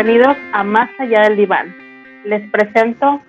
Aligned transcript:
Bienvenidos 0.00 0.36
a 0.52 0.62
Más 0.62 0.88
allá 1.00 1.22
del 1.22 1.36
diván. 1.36 1.74
Les 2.24 2.48
presento 2.52 3.20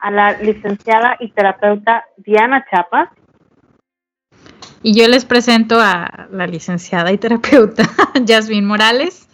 a 0.00 0.10
la 0.10 0.40
licenciada 0.40 1.18
y 1.20 1.30
terapeuta 1.32 2.02
Diana 2.16 2.64
Chapa. 2.70 3.12
Y 4.82 4.98
yo 4.98 5.06
les 5.06 5.26
presento 5.26 5.78
a 5.78 6.28
la 6.32 6.46
licenciada 6.46 7.12
y 7.12 7.18
terapeuta 7.18 7.82
Yasmin 8.24 8.64
Morales. 8.64 9.28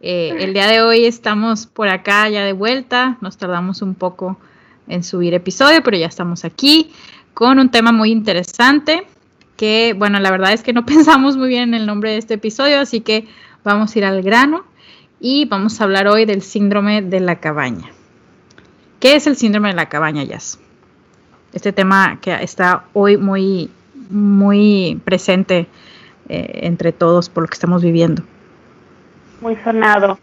Eh, 0.00 0.36
el 0.38 0.54
día 0.54 0.68
de 0.68 0.80
hoy 0.80 1.06
estamos 1.06 1.66
por 1.66 1.88
acá 1.88 2.28
ya 2.28 2.44
de 2.44 2.52
vuelta, 2.52 3.18
nos 3.20 3.36
tardamos 3.36 3.82
un 3.82 3.96
poco 3.96 4.38
en 4.86 5.02
subir 5.02 5.34
episodio, 5.34 5.82
pero 5.82 5.96
ya 5.96 6.06
estamos 6.06 6.44
aquí 6.44 6.92
con 7.34 7.58
un 7.58 7.68
tema 7.68 7.90
muy 7.90 8.12
interesante 8.12 9.08
que, 9.56 9.96
bueno, 9.98 10.20
la 10.20 10.30
verdad 10.30 10.52
es 10.52 10.62
que 10.62 10.72
no 10.72 10.86
pensamos 10.86 11.36
muy 11.36 11.48
bien 11.48 11.70
en 11.70 11.74
el 11.74 11.86
nombre 11.86 12.12
de 12.12 12.18
este 12.18 12.34
episodio, 12.34 12.78
así 12.78 13.00
que 13.00 13.26
vamos 13.64 13.96
a 13.96 13.98
ir 13.98 14.04
al 14.04 14.22
grano 14.22 14.70
y 15.24 15.44
vamos 15.44 15.80
a 15.80 15.84
hablar 15.84 16.08
hoy 16.08 16.24
del 16.24 16.42
síndrome 16.42 17.00
de 17.00 17.20
la 17.20 17.36
cabaña. 17.36 17.86
¿Qué 18.98 19.14
es 19.14 19.28
el 19.28 19.36
síndrome 19.36 19.68
de 19.68 19.76
la 19.76 19.88
cabaña, 19.88 20.24
Jazz? 20.24 20.60
Este 21.52 21.72
tema 21.72 22.18
que 22.20 22.34
está 22.34 22.84
hoy 22.92 23.16
muy, 23.16 23.70
muy 24.10 25.00
presente 25.04 25.68
eh, 26.28 26.60
entre 26.64 26.90
todos 26.90 27.30
por 27.30 27.44
lo 27.44 27.48
que 27.48 27.54
estamos 27.54 27.84
viviendo. 27.84 28.24
Muy 29.40 29.54
sonado. 29.62 30.18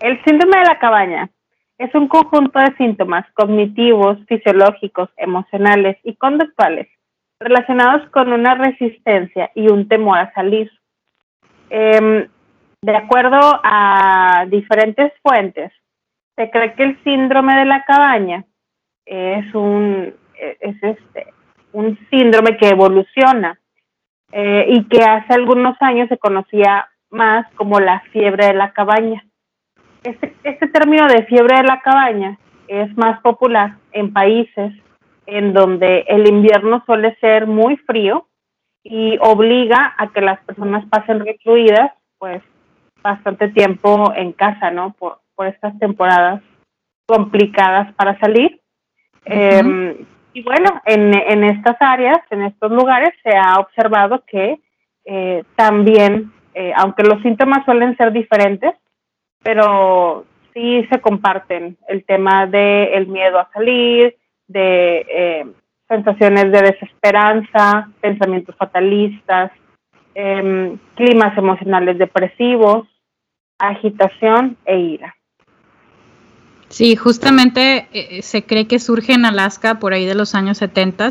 El 0.00 0.20
síndrome 0.24 0.58
de 0.58 0.64
la 0.64 0.78
cabaña 0.80 1.30
es 1.78 1.94
un 1.94 2.08
conjunto 2.08 2.58
de 2.58 2.76
síntomas 2.76 3.24
cognitivos, 3.34 4.18
fisiológicos, 4.26 5.08
emocionales 5.18 5.98
y 6.02 6.16
conductuales 6.16 6.88
relacionados 7.38 8.08
con 8.10 8.32
una 8.32 8.56
resistencia 8.56 9.52
y 9.54 9.70
un 9.70 9.86
temor 9.86 10.18
a 10.18 10.32
salir. 10.32 10.68
Em, 11.70 12.26
de 12.82 12.96
acuerdo 12.96 13.38
a 13.62 14.46
diferentes 14.48 15.12
fuentes, 15.22 15.72
se 16.36 16.50
cree 16.50 16.74
que 16.74 16.82
el 16.84 17.02
síndrome 17.02 17.56
de 17.56 17.64
la 17.64 17.84
cabaña 17.84 18.44
es 19.06 19.54
un, 19.54 20.14
es 20.38 20.82
este, 20.82 21.32
síndrome 22.10 22.56
que 22.56 22.68
evoluciona 22.68 23.58
eh, 24.32 24.66
y 24.68 24.84
que 24.84 25.02
hace 25.02 25.34
algunos 25.34 25.76
años 25.80 26.08
se 26.08 26.18
conocía 26.18 26.88
más 27.10 27.46
como 27.54 27.80
la 27.80 28.00
fiebre 28.12 28.46
de 28.46 28.54
la 28.54 28.72
cabaña. 28.72 29.24
Este, 30.04 30.34
este 30.44 30.68
término 30.68 31.06
de 31.08 31.24
fiebre 31.24 31.56
de 31.56 31.62
la 31.64 31.80
cabaña 31.80 32.38
es 32.68 32.96
más 32.96 33.20
popular 33.20 33.76
en 33.92 34.12
países 34.12 34.72
en 35.26 35.52
donde 35.52 36.04
el 36.08 36.28
invierno 36.28 36.82
suele 36.86 37.16
ser 37.20 37.46
muy 37.46 37.76
frío 37.78 38.28
y 38.82 39.18
obliga 39.20 39.94
a 39.98 40.12
que 40.12 40.20
las 40.20 40.40
personas 40.44 40.84
pasen 40.88 41.24
recluidas 41.24 41.92
pues 42.18 42.42
bastante 43.08 43.48
tiempo 43.48 44.12
en 44.14 44.32
casa, 44.32 44.70
¿no? 44.70 44.92
Por, 44.98 45.20
por 45.34 45.46
estas 45.46 45.78
temporadas 45.78 46.42
complicadas 47.06 47.92
para 47.94 48.18
salir. 48.18 48.60
Em, 49.24 49.94
y 50.32 50.42
bueno, 50.42 50.80
en, 50.84 51.14
en, 51.14 51.44
estas 51.44 51.76
áreas, 51.80 52.18
en 52.30 52.42
estos 52.42 52.70
lugares, 52.70 53.10
se 53.22 53.36
ha 53.36 53.58
observado 53.58 54.24
que 54.26 54.60
eh, 55.04 55.44
también, 55.54 56.32
eh, 56.54 56.72
aunque 56.76 57.04
los 57.04 57.22
síntomas 57.22 57.64
suelen 57.64 57.96
ser 57.96 58.12
diferentes, 58.12 58.74
pero 59.42 60.26
sí 60.52 60.86
se 60.90 61.00
comparten 61.00 61.76
el 61.88 62.04
tema 62.04 62.46
del 62.46 62.88
el 62.92 63.06
miedo 63.06 63.38
a 63.38 63.50
salir, 63.52 64.16
de 64.48 65.06
eh, 65.08 65.46
sensaciones 65.88 66.50
de 66.52 66.62
desesperanza, 66.62 67.88
pensamientos 68.00 68.56
fatalistas, 68.56 69.52
em, 70.14 70.78
climas 70.94 71.36
emocionales 71.36 71.98
depresivos, 71.98 72.88
agitación 73.58 74.56
e 74.64 74.78
ira. 74.78 75.16
Sí, 76.68 76.96
justamente 76.96 77.88
eh, 77.92 78.22
se 78.22 78.44
cree 78.44 78.66
que 78.66 78.78
surge 78.78 79.12
en 79.12 79.24
Alaska 79.24 79.78
por 79.78 79.92
ahí 79.92 80.04
de 80.04 80.14
los 80.14 80.34
años 80.34 80.58
70, 80.58 81.08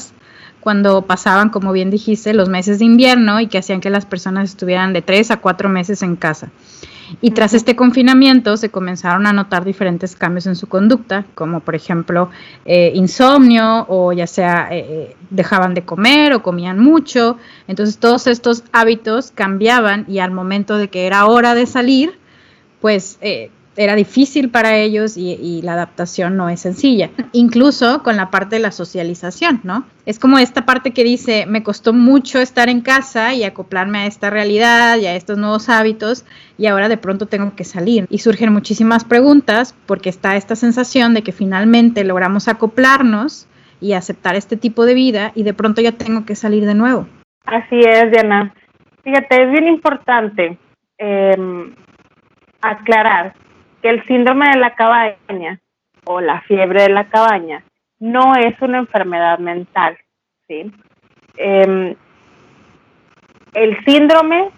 cuando 0.59 1.03
pasaban, 1.03 1.49
como 1.49 1.71
bien 1.71 1.91
dijiste, 1.91 2.33
los 2.33 2.49
meses 2.49 2.79
de 2.79 2.85
invierno 2.85 3.39
y 3.39 3.47
que 3.47 3.59
hacían 3.59 3.81
que 3.81 3.89
las 3.89 4.05
personas 4.05 4.49
estuvieran 4.49 4.93
de 4.93 5.01
tres 5.01 5.31
a 5.31 5.37
cuatro 5.37 5.69
meses 5.69 6.01
en 6.01 6.15
casa. 6.15 6.49
Y 7.21 7.31
tras 7.31 7.53
este 7.53 7.75
confinamiento 7.75 8.57
se 8.57 8.69
comenzaron 8.69 9.27
a 9.27 9.33
notar 9.33 9.63
diferentes 9.63 10.15
cambios 10.15 10.47
en 10.47 10.55
su 10.55 10.67
conducta, 10.67 11.25
como 11.35 11.59
por 11.59 11.75
ejemplo 11.75 12.29
eh, 12.65 12.91
insomnio 12.95 13.85
o 13.87 14.11
ya 14.13 14.27
sea 14.27 14.67
eh, 14.71 14.85
eh, 14.89 15.15
dejaban 15.29 15.73
de 15.73 15.83
comer 15.83 16.33
o 16.33 16.41
comían 16.41 16.79
mucho. 16.79 17.37
Entonces 17.67 17.97
todos 17.97 18.27
estos 18.27 18.63
hábitos 18.71 19.31
cambiaban 19.31 20.05
y 20.07 20.19
al 20.19 20.31
momento 20.31 20.77
de 20.77 20.87
que 20.87 21.05
era 21.05 21.25
hora 21.27 21.53
de 21.53 21.65
salir, 21.65 22.17
pues 22.85 23.17
era 23.77 23.95
difícil 23.95 24.51
para 24.51 24.77
ellos 24.77 25.17
y, 25.17 25.59
la 25.63 25.73
adaptación 25.73 26.37
no 26.37 26.49
es 26.49 26.59
sencilla. 26.59 27.09
Incluso 27.31 28.03
con 28.03 28.15
la 28.15 28.29
parte 28.29 28.57
de 28.57 28.61
la 28.61 28.69
socialización, 28.69 29.61
¿no? 29.63 29.85
Es 30.05 30.19
como 30.19 30.37
esta 30.37 30.67
parte 30.67 30.91
que 30.91 31.03
dice, 31.03 31.47
me 31.47 31.63
costó 31.63 31.93
mucho 31.93 32.39
estar 32.39 32.69
en 32.69 32.81
casa 32.81 33.33
y 33.33 33.43
acoplarme 33.43 33.97
a 33.97 34.05
esta 34.05 34.29
realidad 34.29 34.99
y 34.99 35.07
a 35.07 35.15
estos 35.15 35.39
nuevos 35.39 35.67
hábitos 35.67 36.25
y 36.59 36.67
ahora 36.67 36.87
de 36.87 36.97
pronto 36.97 37.25
tengo 37.25 37.55
que 37.55 37.63
salir. 37.63 38.05
Y 38.11 38.19
surgen 38.19 38.53
muchísimas 38.53 39.03
preguntas 39.03 39.75
porque 39.87 40.09
está 40.09 40.35
esta 40.35 40.55
sensación 40.55 41.15
de 41.15 41.23
que 41.23 41.31
finalmente 41.31 42.03
logramos 42.03 42.47
acoplarnos 42.47 43.47
y 43.81 43.93
aceptar 43.93 44.35
este 44.35 44.57
tipo 44.57 44.85
de 44.85 44.93
vida 44.93 45.31
y 45.33 45.41
de 45.41 45.55
pronto 45.55 45.81
ya 45.81 45.93
tengo 45.93 46.23
que 46.23 46.35
salir 46.35 46.67
de 46.67 46.75
nuevo. 46.75 47.07
Así 47.45 47.79
es, 47.79 48.11
Diana. 48.11 48.53
Fíjate, 49.03 49.41
es 49.41 49.51
bien 49.51 49.69
importante 49.69 50.59
em, 50.99 51.73
aclarar 52.69 53.33
el 53.81 54.03
síndrome 54.05 54.49
de 54.49 54.57
la 54.57 54.75
cabaña 54.75 55.59
o 56.05 56.21
la 56.21 56.41
fiebre 56.41 56.83
de 56.83 56.89
la 56.89 57.05
cabaña 57.05 57.63
no 57.99 58.35
es 58.35 58.59
una 58.61 58.79
enfermedad 58.79 59.39
mental, 59.39 59.97
¿sí? 60.47 60.71
Em, 61.37 61.95
el 63.53 63.85
síndrome, 63.85 64.49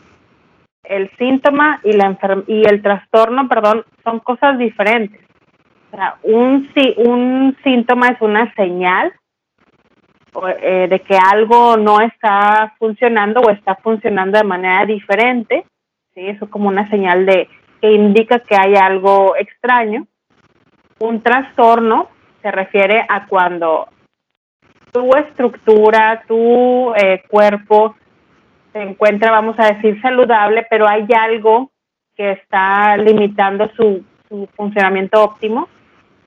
el 0.83 1.09
síntoma 1.17 1.79
y, 1.83 1.93
la 1.93 2.17
y 2.47 2.67
el 2.67 2.81
trastorno, 2.81 3.47
perdón, 3.47 3.85
son 4.03 4.19
cosas 4.19 4.57
diferentes. 4.57 5.21
O 5.91 5.95
sea, 5.95 6.15
un, 6.23 6.69
un 6.97 7.57
síntoma 7.63 8.09
es 8.09 8.21
una 8.21 8.53
señal 8.55 9.13
eh, 10.61 10.87
de 10.89 10.99
que 10.99 11.17
algo 11.17 11.77
no 11.77 12.01
está 12.01 12.75
funcionando 12.77 13.41
o 13.41 13.49
está 13.49 13.75
funcionando 13.75 14.37
de 14.37 14.43
manera 14.43 14.85
diferente, 14.85 15.65
¿sí? 16.13 16.27
Eso 16.27 16.49
como 16.49 16.67
una 16.69 16.89
señal 16.89 17.25
de, 17.25 17.47
que 17.81 17.91
indica 17.91 18.39
que 18.39 18.55
hay 18.55 18.75
algo 18.75 19.35
extraño. 19.35 20.07
Un 20.99 21.21
trastorno 21.21 22.09
se 22.41 22.51
refiere 22.51 23.05
a 23.07 23.27
cuando 23.27 23.87
tu 24.91 25.15
estructura, 25.15 26.23
tu 26.27 26.93
eh, 26.95 27.23
cuerpo 27.27 27.95
se 28.73 28.81
encuentra, 28.81 29.31
vamos 29.31 29.55
a 29.59 29.73
decir, 29.73 29.99
saludable, 30.01 30.65
pero 30.69 30.87
hay 30.87 31.05
algo 31.15 31.71
que 32.15 32.31
está 32.31 32.97
limitando 32.97 33.69
su, 33.75 34.03
funcionamiento 34.55 35.23
óptimo. 35.23 35.69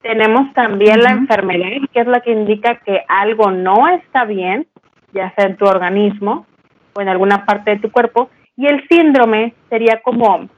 Tenemos 0.00 0.53
también 0.55 1.03
la 1.03 1.10
enfermedad, 1.10 1.87
que 1.93 2.00
es 2.00 2.06
la 2.06 2.21
que 2.21 2.33
indica 2.33 2.77
que 2.77 3.03
algo 3.09 3.50
no 3.50 3.89
está 3.89 4.25
bien, 4.25 4.66
ya 5.12 5.34
sea 5.34 5.47
en 5.47 5.56
tu 5.56 5.66
organismo 5.66 6.47
o 6.94 7.00
en 7.03 7.09
alguna 7.09 7.44
parte 7.44 7.72
de 7.72 7.81
tu 7.81 7.91
cuerpo. 7.91 8.31
Y 8.56 8.66
el 8.66 8.87
síndrome 8.89 9.55
sería 9.69 10.00
como 10.00 10.49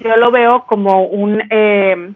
yo 0.00 0.16
lo 0.16 0.30
veo 0.30 0.64
como 0.66 1.04
un 1.04 1.42
eh, 1.50 2.12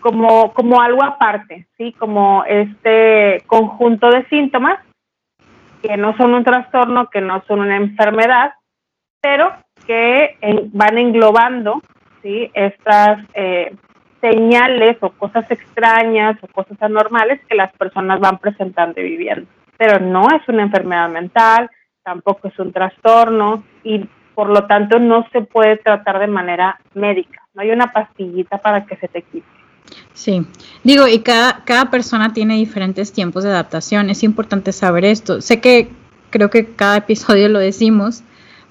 como 0.00 0.52
como 0.52 0.80
algo 0.80 1.02
aparte 1.04 1.66
sí 1.76 1.92
como 1.92 2.44
este 2.44 3.42
conjunto 3.46 4.10
de 4.10 4.24
síntomas 4.26 4.78
que 5.82 5.96
no 5.96 6.16
son 6.16 6.34
un 6.34 6.44
trastorno 6.44 7.08
que 7.08 7.20
no 7.20 7.42
son 7.46 7.60
una 7.60 7.76
enfermedad 7.76 8.52
pero 9.20 9.52
que 9.86 10.36
van 10.72 10.98
englobando 10.98 11.80
sí 12.22 12.50
estas 12.54 13.24
eh, 13.34 13.74
señales 14.20 14.96
o 15.00 15.10
cosas 15.10 15.50
extrañas 15.50 16.36
o 16.42 16.46
cosas 16.48 16.80
anormales 16.80 17.40
que 17.48 17.56
las 17.56 17.72
personas 17.72 18.20
van 18.20 18.38
presentando 18.38 19.00
y 19.00 19.04
viviendo. 19.04 19.50
Pero 19.76 19.98
no 19.98 20.28
es 20.28 20.48
una 20.48 20.62
enfermedad 20.62 21.08
mental 21.08 21.68
tampoco 22.02 22.48
es 22.48 22.58
un 22.58 22.72
trastorno 22.72 23.64
y 23.84 24.04
por 24.34 24.48
lo 24.48 24.66
tanto 24.66 24.98
no 24.98 25.26
se 25.32 25.42
puede 25.42 25.76
tratar 25.76 26.18
de 26.18 26.26
manera 26.26 26.80
médica, 26.94 27.42
no 27.54 27.62
hay 27.62 27.70
una 27.70 27.92
pastillita 27.92 28.58
para 28.58 28.86
que 28.86 28.96
se 28.96 29.08
te 29.08 29.22
quite. 29.22 29.46
Sí, 30.14 30.46
digo, 30.84 31.06
y 31.08 31.20
cada, 31.20 31.64
cada 31.64 31.90
persona 31.90 32.32
tiene 32.32 32.56
diferentes 32.56 33.12
tiempos 33.12 33.44
de 33.44 33.50
adaptación, 33.50 34.10
es 34.10 34.22
importante 34.22 34.72
saber 34.72 35.04
esto. 35.04 35.40
Sé 35.40 35.60
que 35.60 35.90
creo 36.30 36.50
que 36.50 36.74
cada 36.74 36.98
episodio 36.98 37.48
lo 37.48 37.58
decimos, 37.58 38.22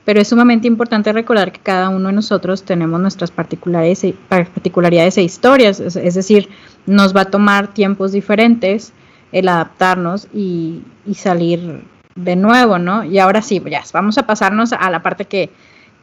pero 0.04 0.20
es 0.20 0.28
sumamente 0.30 0.68
importante 0.68 1.14
recordar 1.14 1.52
que 1.52 1.60
cada 1.60 1.90
uno 1.90 2.08
de 2.08 2.14
nosotros 2.16 2.64
tenemos 2.64 3.00
nuestras 3.00 3.32
particularidades, 3.32 4.04
e, 4.04 4.16
particularidades 4.28 5.18
e 5.18 5.24
historias, 5.24 5.80
es, 5.80 6.16
decir, 6.16 6.50
nos 6.86 7.16
va 7.16 7.22
a 7.22 7.26
tomar 7.26 7.68
tiempos 7.68 8.12
diferentes 8.12 8.94
el 9.32 9.48
adaptarnos 9.48 10.28
y, 10.34 10.82
y 11.06 11.14
salir 11.14 11.84
de 12.16 12.36
nuevo, 12.36 12.78
¿no? 12.78 13.04
Y 13.04 13.20
ahora 13.20 13.42
sí, 13.42 13.62
ya, 13.70 13.84
vamos 13.94 14.18
a 14.18 14.26
pasarnos 14.26 14.74
a 14.74 14.90
la 14.90 15.02
parte 15.02 15.26
que, 15.26 15.50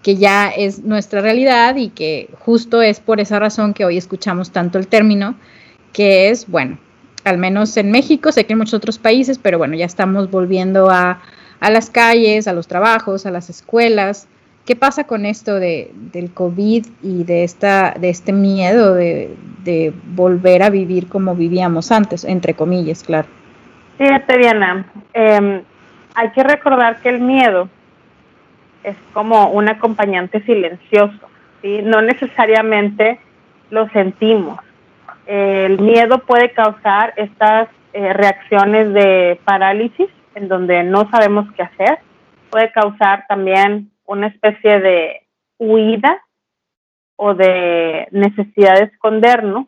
que 0.03 0.17
ya 0.17 0.49
es 0.49 0.85
nuestra 0.85 1.21
realidad 1.21 1.77
y 1.77 1.91
que 1.91 2.31
justo 2.41 2.83
es 2.83 3.01
por 3.01 3.21
esa 3.21 3.39
razón 3.39 3.75
que 3.75 3.85
hoy 3.85 3.97
escuchamos 3.97 4.51
tanto 4.51 4.79
el 4.79 4.89
término, 4.89 5.35
que 5.93 6.31
es, 6.31 6.49
bueno, 6.49 6.79
al 7.25 7.39
menos 7.39 7.77
en 7.77 7.91
México, 7.91 8.33
sé 8.33 8.47
que 8.47 8.53
en 8.53 8.59
muchos 8.59 8.75
otros 8.75 8.99
países, 8.99 9.39
pero 9.39 9.59
bueno, 9.59 9.75
ya 9.75 9.85
estamos 9.85 10.31
volviendo 10.31 10.91
a, 10.91 11.21
a 11.61 11.71
las 11.71 11.91
calles, 11.91 12.49
a 12.49 12.53
los 12.53 12.69
trabajos, 12.69 13.27
a 13.27 13.31
las 13.31 13.51
escuelas. 13.51 14.29
¿Qué 14.65 14.77
pasa 14.77 15.05
con 15.05 15.25
esto 15.25 15.55
de, 15.55 15.93
del 16.13 16.31
COVID 16.31 16.87
y 17.03 17.25
de, 17.25 17.45
esta, 17.45 17.95
de 17.99 18.11
este 18.11 18.33
miedo 18.33 18.95
de, 18.95 19.35
de 19.65 19.93
volver 20.15 20.63
a 20.63 20.71
vivir 20.71 21.09
como 21.09 21.35
vivíamos 21.35 21.91
antes, 21.91 22.25
entre 22.25 22.55
comillas, 22.55 23.03
claro? 23.03 23.29
Fíjate, 23.97 24.39
Diana, 24.39 24.93
eh, 25.15 25.63
hay 26.19 26.31
que 26.31 26.43
recordar 26.43 27.01
que 27.01 27.11
el 27.11 27.21
miedo 27.21 27.69
es 28.83 28.97
como 29.13 29.51
un 29.51 29.69
acompañante 29.69 30.43
silencioso, 30.43 31.31
¿sí? 31.63 31.81
No 31.83 32.03
necesariamente 32.03 33.21
lo 33.71 33.89
sentimos. 33.91 34.59
El 35.27 35.81
miedo 35.81 36.19
puede 36.27 36.51
causar 36.51 37.15
estas 37.17 37.69
eh, 37.93 38.13
reacciones 38.15 38.93
de 38.95 39.41
parálisis 39.45 40.09
en 40.35 40.49
donde 40.49 40.83
no 40.83 41.09
sabemos 41.09 41.47
qué 41.53 41.63
hacer. 41.63 42.01
Puede 42.51 42.73
causar 42.73 43.25
también 43.29 43.93
una 44.05 44.27
especie 44.27 44.81
de 44.81 45.23
huida 45.59 46.21
o 47.15 47.35
de 47.35 48.09
necesidad 48.11 48.75
de 48.75 48.87
escondernos 48.87 49.67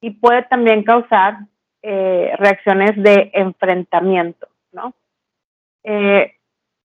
y 0.00 0.10
puede 0.10 0.44
también 0.44 0.84
causar 0.84 1.38
eh, 1.82 2.34
reacciones 2.38 2.92
de 3.02 3.32
enfrentamiento, 3.34 4.46
¿no? 4.70 4.94
Eh, 5.84 6.34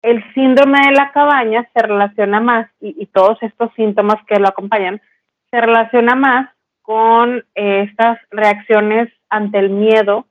el 0.02 0.24
síndrome 0.34 0.80
de 0.86 0.92
la 0.92 1.12
cabaña 1.12 1.68
se 1.74 1.82
relaciona 1.82 2.40
más, 2.40 2.70
y, 2.80 3.06
todos 3.08 3.42
estos 3.42 3.74
síntomas 3.76 4.18
que 4.28 4.40
lo 4.40 4.48
acompañan, 4.48 5.02
se 5.50 5.60
relaciona 5.60 6.16
más 6.16 6.50
con 6.82 7.44
eh, 7.56 7.88
estas 7.90 8.20
reacciones 8.30 9.12
ante 9.30 9.58
el 9.58 9.72
miedo 9.72 10.28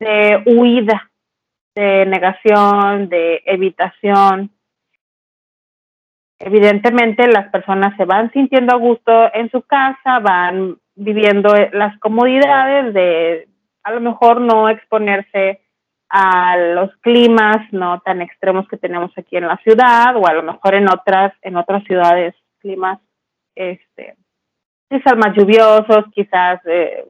de 0.00 0.42
huida, 0.46 1.10
de 1.76 2.06
negación, 2.06 3.08
de 3.08 3.42
evitación. 3.46 4.50
Evidentemente 6.40 7.28
las 7.28 7.48
personas 7.50 7.96
se 7.96 8.04
van 8.04 8.32
sintiendo 8.32 8.74
a 8.74 8.78
gusto 8.78 9.32
en 9.32 9.50
su 9.50 9.62
casa, 9.62 10.18
van 10.18 10.76
viviendo 10.96 11.54
las 11.72 11.98
comodidades 12.00 12.92
de 12.92 13.48
a 13.84 13.92
lo 13.92 14.00
mejor 14.00 14.40
no 14.40 14.68
exponerse 14.68 15.60
a 16.16 16.56
los 16.56 16.94
climas 16.98 17.56
no 17.72 18.00
tan 18.00 18.22
extremos 18.22 18.68
que 18.68 18.76
tenemos 18.76 19.10
aquí 19.16 19.36
en 19.36 19.48
la 19.48 19.56
ciudad 19.58 20.16
o 20.16 20.26
a 20.28 20.32
lo 20.32 20.44
mejor 20.44 20.74
en 20.74 20.88
otras 20.88 21.32
en 21.42 21.56
otras 21.56 21.82
ciudades 21.84 22.34
climas 22.60 23.00
este 23.56 24.16
quizás 24.88 25.16
más 25.16 25.34
lluviosos 25.36 26.04
quizás 26.12 26.60
eh, 26.66 27.04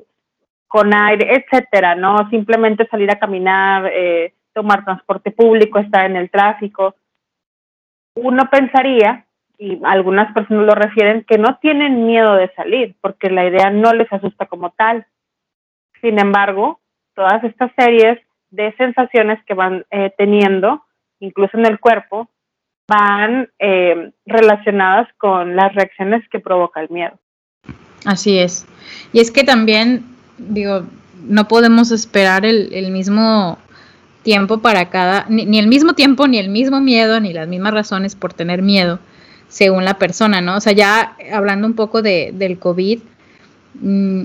con 0.67 0.95
aire 0.95 1.37
etcétera 1.37 1.95
no 1.95 2.31
simplemente 2.31 2.87
salir 2.89 3.11
a 3.11 3.19
caminar 3.19 3.91
eh, 3.93 4.33
tomar 4.55 4.85
transporte 4.85 5.31
público 5.33 5.79
estar 5.79 6.07
en 6.07 6.17
el 6.17 6.31
tráfico. 6.31 6.95
Uno 8.15 8.49
pensaría 8.51 9.27
y 9.59 9.79
algunas 9.85 10.33
personas 10.33 10.65
lo 10.65 10.75
refieren 10.75 11.25
que 11.25 11.37
no 11.37 11.59
tienen 11.59 12.07
miedo 12.07 12.35
de 12.37 12.51
salir 12.55 12.97
porque 13.01 13.29
la 13.29 13.47
idea 13.47 13.71
no 13.71 13.93
les 13.93 14.11
asusta 14.11 14.47
como 14.47 14.71
tal. 14.71 15.07
Sin 16.01 16.19
embargo 16.19 16.81
todas 17.15 17.45
estas 17.45 17.71
series 17.77 18.19
de 18.55 18.75
sensaciones 18.77 19.39
que 19.47 19.55
van 19.55 19.85
eh, 19.91 20.13
teniendo, 20.17 20.85
incluso 21.21 21.59
en 21.59 21.67
el 21.67 21.81
cuerpo, 21.81 22.29
van 22.87 23.49
eh, 23.59 24.13
relacionadas 24.27 25.09
con 25.19 25.57
las 25.57 25.75
reacciones 25.75 26.23
que 26.31 26.39
provoca 26.39 26.81
el 26.81 26.91
miedo. 26.91 27.19
Así 28.05 28.39
es. 28.39 28.67
Y 29.13 29.21
es 29.21 29.31
que 29.31 29.45
también, 29.45 30.05
digo, 30.39 30.83
no 31.25 31.49
podemos 31.49 31.91
esperar 31.91 32.45
el, 32.45 32.73
el 32.73 32.91
mismo 32.91 33.59
tiempo 34.23 34.59
para 34.59 34.91
cada, 34.91 35.27
ni, 35.29 35.47
ni, 35.47 35.59
el 35.59 35.67
mismo 35.67 35.95
tiempo, 35.95 36.29
ni 36.29 36.39
el 36.39 36.49
mismo 36.49 36.81
miedo, 36.81 37.21
ni 37.21 37.33
las 37.33 37.49
mismas 37.49 37.75
razones 37.75 38.15
por 38.15 38.35
tener 38.35 38.63
miedo, 38.63 38.99
según 39.49 39.85
la 39.85 39.95
persona, 39.99 40.41
¿no? 40.41 40.57
O 40.57 40.61
sea, 40.61 40.73
ya 40.73 41.17
hablando 41.33 41.67
un 41.67 41.75
poco 41.75 42.03
de, 42.03 42.33
del 42.35 42.59
COVID, 42.59 43.01
mmm, 43.81 44.25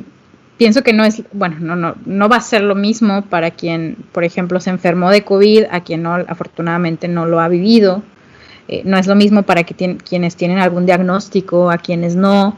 pienso 0.59 0.83
que 0.83 0.91
no 0.91 1.05
es, 1.05 1.23
bueno, 1.31 1.55
no, 1.61 1.75
no, 1.77 1.95
no 2.05 2.29
va 2.29 2.35
a 2.35 2.41
ser 2.41 2.61
lo 2.61 2.75
mismo 2.75 3.23
para 3.23 3.49
quien, 3.49 3.95
por 4.11 4.25
ejemplo, 4.25 4.59
se 4.59 4.69
enfermó 4.69 5.09
de 5.09 5.23
COVID, 5.23 5.63
a 5.71 5.81
quien 5.83 6.03
no, 6.03 6.13
afortunadamente 6.13 7.07
no 7.07 7.25
lo 7.25 7.39
ha 7.39 7.47
vivido. 7.47 8.03
Eh, 8.67 8.81
no 8.83 8.97
es 8.97 9.07
lo 9.07 9.15
mismo 9.15 9.43
para 9.43 9.63
quienes 9.63 10.35
tienen 10.35 10.59
algún 10.59 10.85
diagnóstico, 10.85 11.71
a 11.71 11.77
quienes 11.77 12.17
no, 12.17 12.57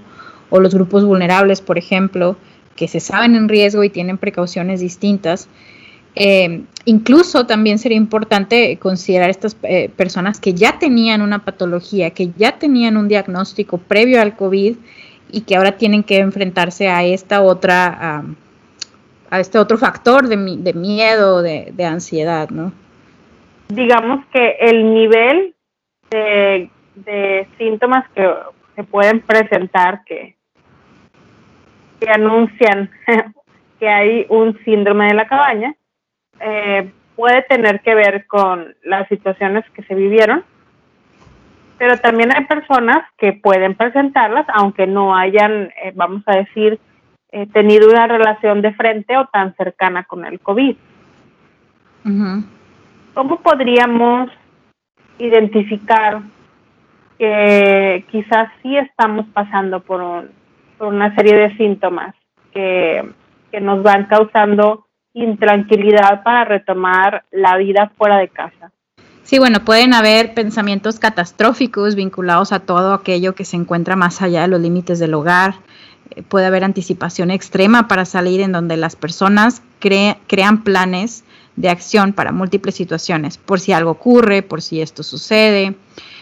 o 0.50 0.60
los 0.60 0.74
grupos 0.74 1.06
vulnerables, 1.06 1.62
por 1.62 1.78
ejemplo, 1.78 2.38
que 2.76 2.88
se 2.88 3.00
saben 3.00 3.36
en 3.36 3.48
riesgo 3.48 3.84
y 3.84 3.90
tienen 3.92 4.18
precauciones 4.18 4.80
distintas. 4.80 5.48
Eh, 6.16 6.64
incluso 6.86 7.46
también 7.46 7.78
sería 7.78 7.98
importante 7.98 8.78
considerar 8.78 9.30
estas 9.30 9.56
eh, 9.62 9.90
personas 9.96 10.40
que 10.40 10.56
ya 10.56 10.80
tenían 10.80 11.22
una 11.22 11.46
patología, 11.46 12.10
que 12.10 12.32
ya 12.36 12.58
tenían 12.58 12.98
un 12.98 13.08
diagnóstico 13.08 13.78
previo 13.78 14.20
al 14.20 14.36
COVID 14.36 14.76
y 15.32 15.42
que 15.42 15.56
ahora 15.56 15.74
tienen 15.74 16.04
que 16.04 16.20
enfrentarse 16.20 16.88
a 16.88 17.04
esta 17.04 17.42
otra, 17.42 18.24
a, 19.30 19.40
este 19.40 19.58
otro 19.58 19.78
factor 19.78 20.28
de, 20.28 20.38
de 20.58 20.74
miedo, 20.74 21.42
de, 21.42 21.72
de, 21.74 21.86
ansiedad, 21.86 22.50
¿no? 22.50 22.74
Digamos 23.70 24.26
que 24.34 24.58
el 24.60 24.94
nivel 24.94 25.56
de, 26.10 26.70
de 26.96 27.48
síntomas 27.58 28.10
que 28.14 28.28
se 28.76 28.84
pueden 28.84 29.22
presentar 29.22 30.04
que, 30.06 30.36
que 32.00 32.10
anuncian 32.10 32.90
que 33.80 33.88
hay 33.88 34.26
un 34.30 34.58
síndrome 34.64 35.08
de 35.08 35.14
la 35.14 35.28
cabaña 35.28 35.76
eh, 36.40 36.92
puede 37.16 37.44
tener 37.44 37.82
que 37.82 37.94
ver 37.94 38.26
con 38.28 38.76
las 38.84 39.08
situaciones 39.08 39.64
que 39.72 39.84
se 39.84 39.96
vivieron 39.96 40.44
pero 41.82 41.98
también 41.98 42.30
hay 42.32 42.46
personas 42.46 43.00
que 43.18 43.34
pueden 43.34 43.74
presentarlas 43.74 44.46
aunque 44.54 44.86
no 44.86 45.16
hayan, 45.16 45.72
eh, 45.84 45.92
vamos 45.96 46.22
a 46.28 46.36
decir, 46.36 46.80
eh, 47.32 47.48
tenido 47.48 47.90
una 47.90 48.06
relación 48.06 48.62
de 48.62 48.72
frente 48.76 49.18
o 49.18 49.26
tan 49.26 49.56
cercana 49.56 50.04
con 50.04 50.24
el 50.24 50.40
COVID. 50.40 50.76
Uh 52.06 52.08
-huh. 52.08 52.44
¿Cómo 53.16 53.42
podríamos 53.42 54.30
identificar 55.18 56.22
que 57.18 58.06
quizás 58.12 58.52
sí 58.62 58.78
estamos 58.78 59.26
pasando 59.34 59.80
por, 59.80 60.04
un, 60.04 60.30
por 60.78 60.90
una 60.90 61.16
serie 61.16 61.36
de 61.36 61.58
síntomas 61.58 62.14
que, 62.54 63.10
que 63.52 63.60
nos 63.60 63.82
van 63.82 64.06
causando 64.06 64.86
intranquilidad 65.16 66.22
para 66.22 66.46
retomar 66.46 67.24
la 67.32 67.58
vida 67.58 67.92
fuera 67.98 68.18
de 68.18 68.28
casa? 68.28 68.72
Sí, 69.24 69.40
bueno, 69.40 69.64
pueden 69.64 69.94
haber 69.94 70.34
pensamientos 70.34 71.00
catastróficos 71.00 71.96
vinculados 71.96 72.52
a 72.52 72.60
todo 72.60 72.94
aquello 72.94 73.36
que 73.36 73.46
se 73.46 73.56
encuentra 73.56 73.96
más 73.96 74.22
allá 74.22 74.42
de 74.42 74.48
los 74.48 74.60
límites 74.60 75.00
del 75.00 75.14
hogar. 75.14 75.56
Eh, 76.10 76.24
puede 76.24 76.48
haber 76.48 76.64
anticipación 76.64 77.32
extrema 77.32 77.88
para 77.88 78.06
salir 78.06 78.42
en 78.42 78.52
donde 78.52 78.78
las 78.78 78.96
personas 78.96 79.62
cre 79.80 80.18
crean 80.28 80.64
planes 80.64 81.24
de 81.56 81.70
acción 81.70 82.14
para 82.14 82.32
múltiples 82.32 82.76
situaciones, 82.76 83.38
por 83.38 83.60
si 83.60 83.74
algo 83.74 83.92
ocurre, 83.92 84.42
por 84.42 84.62
si 84.62 84.82
esto 84.82 85.04
sucede. 85.04 85.76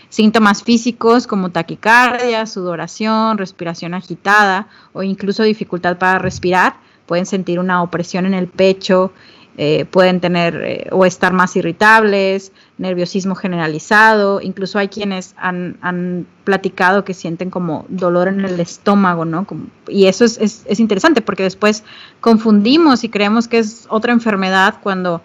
Síntomas 0.10 0.64
físicos 0.64 1.28
como 1.28 1.52
taquicardia, 1.52 2.46
sudoración, 2.48 3.38
respiración 3.38 3.94
agitada 3.94 4.68
o 4.92 5.04
incluso 5.04 5.44
dificultad 5.44 5.98
para 5.98 6.18
respirar. 6.18 6.78
Pueden 7.06 7.28
sentir 7.28 7.60
una 7.60 7.82
opresión 7.84 8.26
en 8.26 8.34
el 8.34 8.48
pecho, 8.48 9.14
eh, 9.62 9.84
pueden 9.84 10.22
tener 10.22 10.56
eh, 10.64 10.88
o 10.90 11.06
estar 11.06 11.34
más 11.34 11.54
irritables, 11.58 12.54
nerviosismo 12.78 13.36
generalizado, 13.36 14.40
incluso 14.40 14.80
hay 14.80 14.88
quienes 14.88 15.36
han, 15.36 15.78
han, 15.82 16.26
platicado 16.46 17.04
que 17.04 17.14
sienten 17.14 17.50
como 17.50 17.86
dolor 17.90 18.30
en 18.30 18.40
el 18.46 18.58
estómago, 18.62 19.26
¿no? 19.26 19.46
Y 19.90 20.06
eso 20.06 20.24
es, 20.24 20.38
es, 20.38 20.64
es, 20.66 20.80
interesante 20.80 21.22
porque 21.22 21.44
después 21.44 21.84
confundimos 22.22 23.04
y 23.04 23.10
creemos 23.10 23.50
que 23.50 23.60
es 23.60 23.86
otra 23.90 24.14
enfermedad 24.14 24.76
cuando 24.82 25.22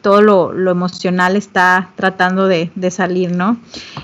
todo 0.00 0.22
lo, 0.22 0.52
lo 0.52 0.70
emocional 0.70 1.36
está 1.36 1.90
tratando 1.96 2.48
de, 2.48 2.70
de, 2.74 2.90
salir, 2.90 3.32
¿no? 3.32 3.58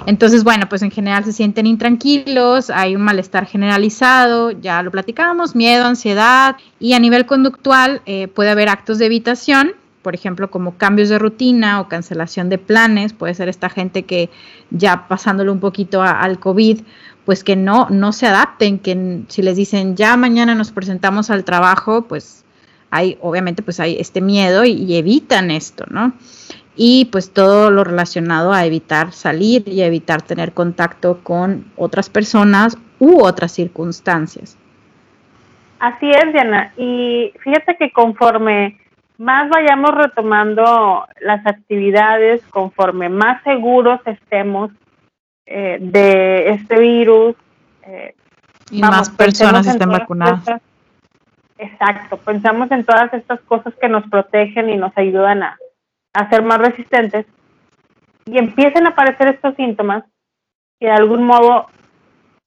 Entonces, 0.06 0.44
bueno, 0.44 0.68
pues 0.68 0.82
en 0.82 0.90
general 0.90 1.24
se 1.24 1.32
sienten 1.32 1.66
intranquilos, 1.66 2.70
hay 2.70 2.96
un 2.96 3.02
malestar 3.02 3.46
generalizado, 3.46 4.50
ya 4.50 4.82
lo 4.82 4.90
platicamos, 4.90 5.54
miedo, 5.54 5.84
ansiedad, 5.84 6.56
y 6.78 6.92
a 6.92 6.98
nivel 6.98 7.26
conductual 7.26 8.02
eh, 8.06 8.28
puede 8.28 8.50
haber 8.50 8.68
actos 8.68 8.98
de 8.98 9.06
evitación, 9.06 9.72
por 10.06 10.14
ejemplo, 10.14 10.50
como 10.52 10.76
cambios 10.78 11.08
de 11.08 11.18
rutina 11.18 11.80
o 11.80 11.88
cancelación 11.88 12.48
de 12.48 12.58
planes, 12.58 13.12
puede 13.12 13.34
ser 13.34 13.48
esta 13.48 13.68
gente 13.68 14.04
que 14.04 14.30
ya 14.70 15.08
pasándole 15.08 15.50
un 15.50 15.58
poquito 15.58 16.00
al 16.00 16.38
COVID, 16.38 16.82
pues 17.24 17.42
que 17.42 17.56
no, 17.56 17.88
no 17.90 18.12
se 18.12 18.28
adapten, 18.28 18.78
que 18.78 19.24
si 19.26 19.42
les 19.42 19.56
dicen 19.56 19.96
ya 19.96 20.16
mañana 20.16 20.54
nos 20.54 20.70
presentamos 20.70 21.28
al 21.28 21.42
trabajo, 21.42 22.02
pues 22.02 22.44
hay, 22.90 23.18
obviamente, 23.20 23.62
pues 23.62 23.80
hay 23.80 23.96
este 23.98 24.20
miedo 24.20 24.64
y, 24.64 24.72
y 24.72 24.96
evitan 24.96 25.50
esto, 25.50 25.84
¿no? 25.88 26.12
y 26.76 27.06
pues 27.06 27.32
todo 27.32 27.70
lo 27.70 27.84
relacionado 27.84 28.52
a 28.52 28.66
evitar 28.66 29.12
salir 29.12 29.66
y 29.66 29.80
evitar 29.80 30.22
tener 30.22 30.52
contacto 30.52 31.20
con 31.22 31.72
otras 31.76 32.10
personas 32.10 32.76
u 32.98 33.22
otras 33.22 33.52
circunstancias. 33.52 34.58
Así 35.78 36.10
es, 36.10 36.32
Diana. 36.32 36.72
Y 36.76 37.32
fíjate 37.42 37.76
que 37.78 37.90
conforme 37.90 38.78
más 39.18 39.48
vayamos 39.48 39.94
retomando 39.94 41.06
las 41.20 41.46
actividades, 41.46 42.42
conforme 42.50 43.08
más 43.08 43.42
seguros 43.42 44.00
estemos 44.04 44.70
eh, 45.46 45.78
de 45.80 46.50
este 46.50 46.78
virus, 46.78 47.34
eh, 47.82 48.14
y 48.70 48.80
más 48.80 49.08
personas 49.10 49.66
estén 49.66 49.90
vacunadas. 49.90 50.60
Exacto, 51.58 52.16
pensamos 52.18 52.70
en 52.70 52.84
todas 52.84 53.12
estas 53.14 53.40
cosas 53.42 53.74
que 53.80 53.88
nos 53.88 54.08
protegen 54.08 54.68
y 54.68 54.76
nos 54.76 54.96
ayudan 54.96 55.42
a, 55.42 55.58
a 56.12 56.28
ser 56.30 56.42
más 56.42 56.58
resistentes 56.58 57.26
y 58.26 58.38
empiezan 58.38 58.86
a 58.86 58.90
aparecer 58.90 59.28
estos 59.28 59.54
síntomas 59.54 60.04
que 60.80 60.86
de 60.86 60.92
algún 60.92 61.24
modo 61.24 61.68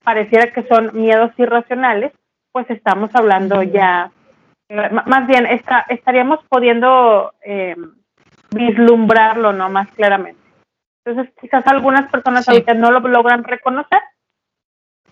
pareciera 0.03 0.51
que 0.51 0.63
son 0.63 0.91
miedos 0.93 1.31
irracionales, 1.37 2.11
pues 2.51 2.69
estamos 2.69 3.13
hablando 3.13 3.63
ya, 3.63 4.11
más 4.69 5.27
bien 5.27 5.47
estaríamos 5.89 6.39
pudiendo 6.49 7.33
eh, 7.43 7.75
vislumbrarlo 8.51 9.53
no 9.53 9.69
más 9.69 9.89
claramente. 9.91 10.41
Entonces 11.05 11.33
quizás 11.39 11.65
algunas 11.67 12.09
personas 12.11 12.47
ahorita 12.47 12.73
no 12.73 12.91
lo 12.91 12.99
logran 12.99 13.43
reconocer, 13.43 14.01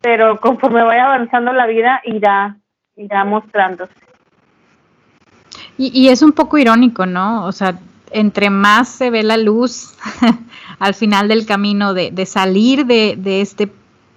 pero 0.01 0.39
conforme 0.39 0.83
vaya 0.83 1.05
avanzando 1.05 1.53
la 1.53 1.65
vida 1.65 2.01
irá, 2.03 2.57
irá 2.97 3.23
mostrándose. 3.23 3.93
Y, 5.77 5.97
y 5.97 6.09
es 6.09 6.21
un 6.21 6.31
poco 6.31 6.57
irónico, 6.57 7.05
¿no? 7.05 7.45
O 7.45 7.51
sea, 7.51 7.79
entre 8.11 8.49
más 8.49 8.89
se 8.89 9.09
ve 9.09 9.23
la 9.23 9.37
luz 9.37 9.93
al 10.79 10.93
final 10.93 11.27
del 11.27 11.45
camino 11.45 11.93
de, 11.93 12.11
de 12.11 12.25
salir 12.25 12.85
de, 12.85 13.15
de, 13.17 13.41
este, 13.41 13.71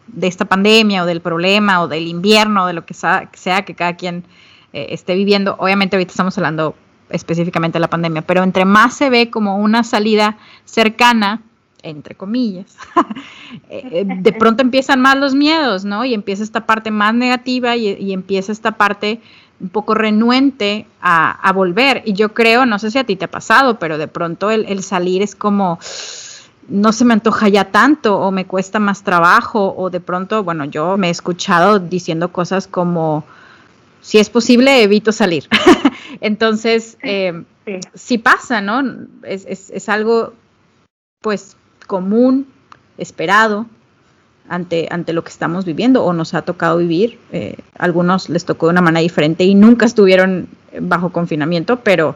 de 0.07 0.27
esta 0.27 0.45
pandemia 0.45 1.03
o 1.03 1.07
del 1.07 1.21
problema 1.21 1.83
o 1.83 1.89
del 1.89 2.07
invierno, 2.07 2.67
de 2.67 2.73
lo 2.73 2.85
que 2.85 2.95
sea, 2.95 3.29
que 3.65 3.75
cada 3.75 3.95
quien 3.97 4.25
eh, 4.73 4.89
esté 4.91 5.15
viviendo, 5.15 5.57
obviamente 5.59 5.97
ahorita 5.97 6.13
estamos 6.13 6.37
hablando 6.39 6.75
específicamente 7.11 7.77
de 7.77 7.81
la 7.81 7.91
pandemia, 7.91 8.23
pero 8.23 8.43
entre 8.43 8.65
más 8.65 8.95
se 8.95 9.11
ve 9.11 9.31
como 9.31 9.57
una 9.59 9.83
salida 9.83 10.39
cercana, 10.65 11.43
entre 11.83 12.15
comillas, 12.15 12.77
eh, 13.71 13.83
eh, 13.93 14.05
de 14.07 14.33
pronto 14.33 14.63
empiezan 14.63 15.01
más 15.01 15.17
los 15.17 15.35
miedos, 15.35 15.85
¿no? 15.85 16.05
Y 16.05 16.15
empieza 16.15 16.43
esta 16.43 16.67
parte 16.67 16.91
más 16.91 17.15
negativa 17.15 17.77
y, 17.77 17.89
y 17.95 18.13
empieza 18.13 18.53
esta 18.53 18.73
parte 18.73 19.21
un 19.61 19.69
poco 19.69 19.95
renuente 19.95 20.87
a, 21.01 21.53
volver. 21.55 22.03
Y 22.07 22.15
yo 22.15 22.33
creo, 22.33 22.67
no 22.67 22.79
sé 22.79 22.91
si 22.91 22.99
a 22.99 23.05
ti 23.05 23.17
te 23.17 23.27
ha 23.27 23.31
pasado, 23.31 23.79
pero 23.79 23.99
de 23.99 24.09
pronto 24.09 24.51
el, 24.51 24.83
salir 24.83 25.23
es 25.23 25.35
como, 25.35 25.79
no 26.69 26.93
se 26.93 27.05
me 27.05 27.13
antoja 27.13 27.49
ya 27.49 27.67
tanto 27.67 28.19
o 28.19 28.31
me 28.31 28.47
cuesta 28.47 28.79
más 28.79 29.03
trabajo 29.03 29.75
o 29.77 29.91
de 29.91 30.01
pronto, 30.01 30.43
bueno, 30.43 30.65
yo 30.65 30.97
me 30.97 31.09
he 31.09 31.11
escuchado 31.11 31.79
diciendo 31.79 32.33
cosas 32.33 32.67
como, 32.67 33.25
si 34.01 34.19
es 34.19 34.31
posible, 34.31 34.83
evito 34.83 35.13
salir. 35.13 35.47
Entonces, 36.21 36.97
eh, 37.03 37.45
sí. 37.95 38.19
pasa, 38.19 38.61
¿no? 38.61 38.83
Es, 39.25 39.45
es, 39.47 39.71
es 39.71 39.89
algo, 39.89 40.33
pues, 41.21 41.57
común, 41.91 42.47
esperado, 42.99 43.67
ante, 44.49 44.87
ante 44.93 45.13
lo 45.13 45.25
que 45.25 45.31
estamos 45.31 45.65
viviendo 45.65 46.05
o 46.05 46.13
nos 46.13 46.35
ha 46.35 46.43
tocado 46.43 46.79
vivir. 46.79 47.19
Eh, 47.33 47.57
algunos 47.77 48.29
les 48.29 48.45
tocó 48.45 48.67
de 48.67 48.75
una 48.75 48.81
manera 48.81 49.01
diferente 49.01 49.43
y 49.43 49.57
nunca 49.57 49.87
estuvieron 49.87 50.47
bajo 50.83 51.11
confinamiento, 51.11 51.81
pero 51.81 52.15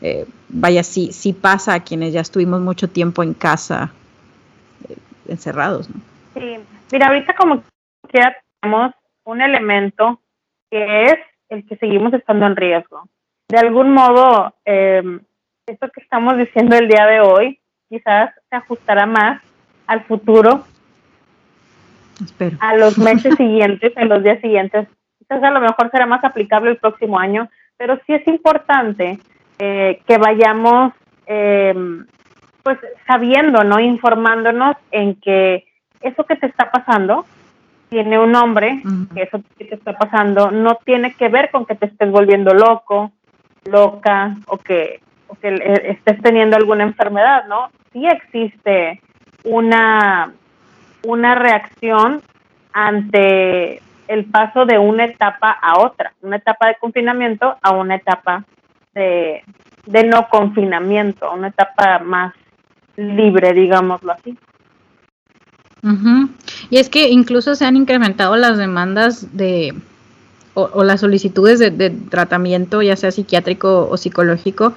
eh, 0.00 0.24
vaya, 0.48 0.82
sí, 0.82 1.12
sí 1.12 1.34
pasa 1.34 1.74
a 1.74 1.84
quienes 1.84 2.14
ya 2.14 2.22
estuvimos 2.22 2.62
mucho 2.62 2.88
tiempo 2.88 3.22
en 3.22 3.34
casa 3.34 3.92
eh, 4.88 4.96
encerrados. 5.28 5.90
¿no? 5.90 6.00
Sí, 6.32 6.56
mira, 6.90 7.08
ahorita 7.08 7.36
como 7.36 7.62
ya 8.14 8.34
tenemos 8.62 8.92
un 9.24 9.42
elemento 9.42 10.20
que 10.70 11.04
es 11.04 11.18
el 11.50 11.66
que 11.66 11.76
seguimos 11.76 12.14
estando 12.14 12.46
en 12.46 12.56
riesgo. 12.56 13.06
De 13.50 13.58
algún 13.58 13.92
modo, 13.92 14.54
esto 14.64 15.90
que 15.94 16.00
estamos 16.00 16.38
diciendo 16.38 16.76
el 16.76 16.88
día 16.88 17.04
de 17.04 17.20
hoy 17.20 17.58
quizás 17.92 18.30
se 18.48 18.56
ajustará 18.56 19.04
más 19.04 19.42
al 19.86 20.02
futuro 20.04 20.64
a 22.58 22.74
los 22.76 22.96
meses 22.96 23.34
siguientes, 23.36 23.92
en 23.96 24.08
los 24.08 24.22
días 24.22 24.40
siguientes. 24.40 24.88
Quizás 25.18 25.42
a 25.42 25.50
lo 25.50 25.60
mejor 25.60 25.90
será 25.90 26.06
más 26.06 26.24
aplicable 26.24 26.70
el 26.70 26.78
próximo 26.78 27.18
año, 27.18 27.50
pero 27.76 28.00
sí 28.06 28.14
es 28.14 28.26
importante 28.26 29.18
eh, 29.58 30.00
que 30.06 30.16
vayamos 30.16 30.94
eh, 31.26 31.74
pues 32.62 32.78
sabiendo, 33.06 33.62
¿no? 33.62 33.78
Informándonos 33.78 34.76
en 34.90 35.16
que 35.16 35.66
eso 36.00 36.24
que 36.24 36.36
te 36.36 36.46
está 36.46 36.70
pasando 36.70 37.26
tiene 37.90 38.18
un 38.18 38.32
nombre, 38.32 38.80
que 39.14 39.24
eso 39.24 39.42
que 39.58 39.66
te 39.66 39.74
está 39.74 39.98
pasando 39.98 40.50
no 40.50 40.78
tiene 40.82 41.14
que 41.14 41.28
ver 41.28 41.50
con 41.50 41.66
que 41.66 41.74
te 41.74 41.86
estés 41.86 42.10
volviendo 42.10 42.54
loco, 42.54 43.12
loca 43.66 44.34
o 44.46 44.56
que, 44.56 45.00
o 45.32 45.34
que 45.40 45.56
estés 45.84 46.20
teniendo 46.22 46.56
alguna 46.56 46.84
enfermedad, 46.84 47.46
¿no? 47.48 47.70
Sí 47.92 48.06
existe 48.06 49.00
una 49.44 50.32
una 51.04 51.34
reacción 51.34 52.22
ante 52.72 53.82
el 54.08 54.24
paso 54.26 54.64
de 54.66 54.78
una 54.78 55.04
etapa 55.04 55.50
a 55.50 55.78
otra, 55.80 56.12
una 56.22 56.36
etapa 56.36 56.68
de 56.68 56.76
confinamiento 56.80 57.56
a 57.62 57.72
una 57.72 57.96
etapa 57.96 58.44
de, 58.94 59.42
no 60.04 60.28
confinamiento, 60.28 61.32
una 61.32 61.48
etapa 61.48 61.98
más 61.98 62.34
libre, 62.96 63.52
digámoslo 63.52 64.12
así. 64.12 64.36
Y 66.70 66.78
es 66.78 66.88
que 66.88 67.08
incluso 67.08 67.54
se 67.54 67.64
han 67.64 67.76
incrementado 67.76 68.36
las 68.36 68.58
demandas 68.58 69.36
de 69.36 69.74
o, 70.54 70.68
o 70.74 70.84
las 70.84 71.00
solicitudes 71.00 71.58
de, 71.58 71.70
de, 71.70 71.90
tratamiento, 71.90 72.82
ya 72.82 72.94
sea 72.94 73.10
psiquiátrico 73.10 73.88
o 73.88 73.96
psicológico, 73.96 74.74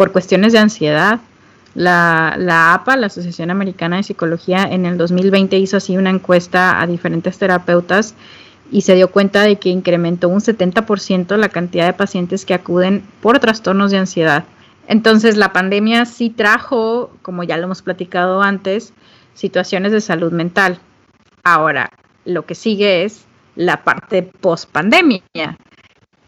por 0.00 0.12
cuestiones 0.12 0.54
de 0.54 0.58
ansiedad. 0.58 1.20
La, 1.74 2.72
APA, 2.72 2.96
la 2.96 3.08
Asociación 3.08 3.50
Americana 3.50 3.96
de 3.98 4.02
Psicología, 4.02 4.62
en 4.62 4.86
el 4.86 4.96
2020 4.96 5.58
hizo 5.58 5.76
así 5.76 5.98
una 5.98 6.08
encuesta 6.08 6.80
a 6.80 6.86
diferentes 6.86 7.36
terapeutas 7.36 8.14
y 8.72 8.80
se 8.80 8.94
dio 8.94 9.10
cuenta 9.10 9.42
de 9.42 9.56
que 9.56 9.68
incrementó 9.68 10.30
un 10.30 10.40
70% 10.40 11.36
la 11.36 11.50
cantidad 11.50 11.84
de 11.84 11.92
pacientes 11.92 12.46
que 12.46 12.54
acuden 12.54 13.04
por 13.20 13.40
trastornos 13.40 13.90
de 13.90 13.98
ansiedad. 13.98 14.44
Entonces 14.86 15.36
la 15.36 15.52
pandemia 15.52 16.06
sí 16.06 16.30
trajo, 16.30 17.10
como 17.20 17.44
ya 17.44 17.58
lo 17.58 17.64
hemos 17.64 17.82
platicado 17.82 18.40
antes, 18.40 18.94
situaciones 19.34 19.92
de 19.92 20.00
salud 20.00 20.32
mental. 20.32 20.78
Ahora, 21.44 21.90
lo 22.24 22.46
que 22.46 22.54
sigue 22.54 23.04
es 23.04 23.26
la 23.54 23.84
parte 23.84 24.22
post 24.22 24.70
pandemia. 24.72 25.20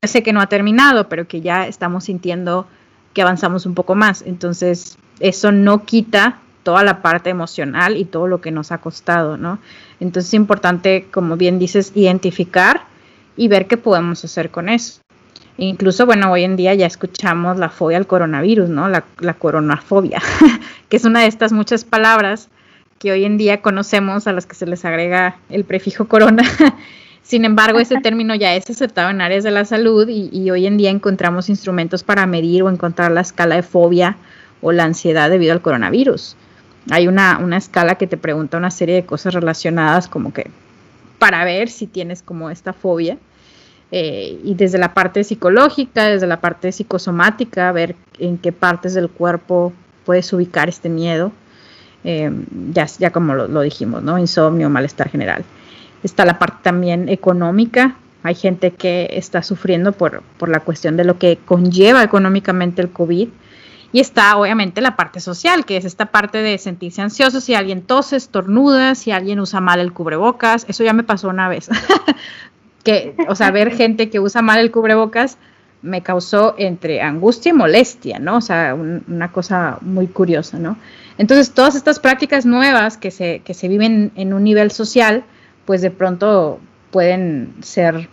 Sé 0.02 0.22
que 0.22 0.34
no 0.34 0.42
ha 0.42 0.48
terminado, 0.48 1.08
pero 1.08 1.26
que 1.26 1.40
ya 1.40 1.66
estamos 1.66 2.04
sintiendo 2.04 2.66
que 3.12 3.22
avanzamos 3.22 3.66
un 3.66 3.74
poco 3.74 3.94
más. 3.94 4.22
Entonces, 4.22 4.98
eso 5.20 5.52
no 5.52 5.84
quita 5.84 6.38
toda 6.62 6.84
la 6.84 7.02
parte 7.02 7.30
emocional 7.30 7.96
y 7.96 8.04
todo 8.04 8.26
lo 8.26 8.40
que 8.40 8.50
nos 8.50 8.72
ha 8.72 8.78
costado, 8.78 9.36
¿no? 9.36 9.58
Entonces 10.00 10.30
es 10.30 10.34
importante, 10.34 11.08
como 11.10 11.36
bien 11.36 11.58
dices, 11.58 11.92
identificar 11.94 12.84
y 13.36 13.48
ver 13.48 13.66
qué 13.66 13.76
podemos 13.76 14.24
hacer 14.24 14.50
con 14.50 14.68
eso. 14.68 15.00
Incluso, 15.58 16.06
bueno, 16.06 16.30
hoy 16.32 16.44
en 16.44 16.56
día 16.56 16.74
ya 16.74 16.86
escuchamos 16.86 17.58
la 17.58 17.68
fobia 17.68 17.98
al 17.98 18.06
coronavirus, 18.06 18.68
¿no? 18.68 18.88
La, 18.88 19.04
la 19.18 19.34
coronafobia, 19.34 20.22
que 20.88 20.96
es 20.96 21.04
una 21.04 21.20
de 21.20 21.26
estas 21.26 21.52
muchas 21.52 21.84
palabras 21.84 22.48
que 22.98 23.12
hoy 23.12 23.24
en 23.24 23.36
día 23.36 23.60
conocemos 23.60 24.26
a 24.26 24.32
las 24.32 24.46
que 24.46 24.54
se 24.54 24.66
les 24.66 24.84
agrega 24.84 25.36
el 25.50 25.64
prefijo 25.64 26.06
corona. 26.06 26.42
Sin 27.22 27.44
embargo, 27.44 27.78
ese 27.78 28.00
término 28.00 28.34
ya 28.34 28.54
es 28.54 28.68
aceptado 28.68 29.10
en 29.10 29.20
áreas 29.20 29.44
de 29.44 29.50
la 29.50 29.64
salud 29.64 30.08
y, 30.08 30.28
y 30.32 30.50
hoy 30.50 30.66
en 30.66 30.76
día 30.76 30.90
encontramos 30.90 31.48
instrumentos 31.48 32.02
para 32.02 32.26
medir 32.26 32.62
o 32.62 32.70
encontrar 32.70 33.12
la 33.12 33.20
escala 33.20 33.56
de 33.56 33.62
fobia 33.62 34.16
o 34.60 34.72
la 34.72 34.84
ansiedad 34.84 35.30
debido 35.30 35.52
al 35.52 35.62
coronavirus. 35.62 36.36
Hay 36.90 37.06
una, 37.06 37.38
escala 37.56 37.94
que 37.94 38.06
te 38.06 38.16
pregunta 38.16 38.56
una 38.56 38.70
serie 38.70 38.96
de 38.96 39.04
cosas 39.04 39.34
relacionadas 39.34 40.08
como 40.08 40.32
que 40.32 40.50
para 41.18 41.44
ver 41.44 41.68
si 41.68 41.86
tienes 41.86 42.22
como 42.22 42.50
esta 42.50 42.72
fobia. 42.72 43.18
Eh, 43.94 44.40
y 44.42 44.54
desde 44.54 44.78
la 44.78 44.94
parte 44.94 45.22
psicológica, 45.22 46.06
desde 46.06 46.26
la 46.26 46.40
parte 46.40 46.72
psicosomática, 46.72 47.70
ver 47.72 47.94
en 48.18 48.38
qué 48.38 48.50
partes 48.50 48.94
del 48.94 49.10
cuerpo 49.10 49.72
puedes 50.04 50.32
ubicar 50.32 50.68
este 50.68 50.88
miedo. 50.88 51.30
Eh, 52.02 52.32
ya, 52.72 52.86
ya 52.86 53.12
como 53.12 53.34
lo, 53.34 53.60
dijimos, 53.60 54.02
¿no? 54.02 54.18
Insomnio, 54.18 54.68
malestar 54.70 55.10
general. 55.10 55.44
Está 56.02 56.24
la 56.24 56.38
parte 56.38 56.58
también 56.62 57.08
económica. 57.08 57.96
Hay 58.22 58.34
gente 58.34 58.72
que 58.72 59.08
está 59.12 59.42
sufriendo 59.42 59.92
por, 59.92 60.22
por 60.38 60.48
la 60.48 60.60
cuestión 60.60 60.96
de 60.96 61.04
lo 61.04 61.18
que 61.18 61.38
conlleva 61.44 62.02
económicamente 62.02 62.82
el 62.82 62.90
COVID. 62.90 63.28
Y 63.94 64.00
está 64.00 64.36
obviamente 64.36 64.80
la 64.80 64.96
parte 64.96 65.20
social, 65.20 65.66
que 65.66 65.76
es 65.76 65.84
esta 65.84 66.06
parte 66.06 66.38
de 66.38 66.56
sentirse 66.56 67.02
ansioso 67.02 67.40
si 67.40 67.54
alguien 67.54 67.82
tose, 67.82 68.16
estornuda, 68.16 68.94
si 68.94 69.10
alguien 69.10 69.38
usa 69.38 69.60
mal 69.60 69.80
el 69.80 69.92
cubrebocas. 69.92 70.64
Eso 70.68 70.82
ya 70.82 70.94
me 70.94 71.02
pasó 71.02 71.28
una 71.28 71.48
vez. 71.48 71.68
que, 72.84 73.14
o 73.28 73.34
sea, 73.34 73.50
ver 73.50 73.74
gente 73.76 74.08
que 74.08 74.18
usa 74.18 74.40
mal 74.40 74.60
el 74.60 74.70
cubrebocas 74.70 75.36
me 75.82 76.02
causó 76.02 76.54
entre 76.58 77.02
angustia 77.02 77.50
y 77.50 77.52
molestia, 77.52 78.18
¿no? 78.18 78.36
O 78.36 78.40
sea, 78.40 78.74
una 78.74 79.32
cosa 79.32 79.78
muy 79.80 80.06
curiosa, 80.06 80.58
¿no? 80.58 80.76
Entonces, 81.18 81.52
todas 81.52 81.74
estas 81.74 81.98
prácticas 81.98 82.46
nuevas 82.46 82.96
que 82.96 83.10
se, 83.10 83.40
que 83.44 83.52
se 83.52 83.68
viven 83.68 84.12
en 84.14 84.32
un 84.32 84.44
nivel 84.44 84.70
social, 84.70 85.24
pues 85.64 85.82
de 85.82 85.90
pronto 85.90 86.60
pueden 86.90 87.54
ser, 87.62 88.08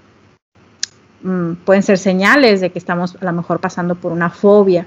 mm, 1.21 1.53
pueden 1.65 1.83
ser 1.83 1.97
señales 1.97 2.61
de 2.61 2.71
que 2.71 2.79
estamos 2.79 3.17
a 3.21 3.25
lo 3.25 3.33
mejor 3.33 3.59
pasando 3.59 3.95
por 3.95 4.11
una 4.11 4.29
fobia. 4.29 4.85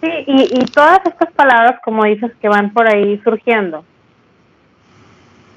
Sí, 0.00 0.08
y, 0.26 0.64
todas 0.66 1.00
estas 1.04 1.30
palabras, 1.32 1.78
como 1.84 2.04
dices, 2.04 2.32
que 2.40 2.48
van 2.48 2.72
por 2.72 2.88
ahí 2.88 3.20
surgiendo, 3.22 3.84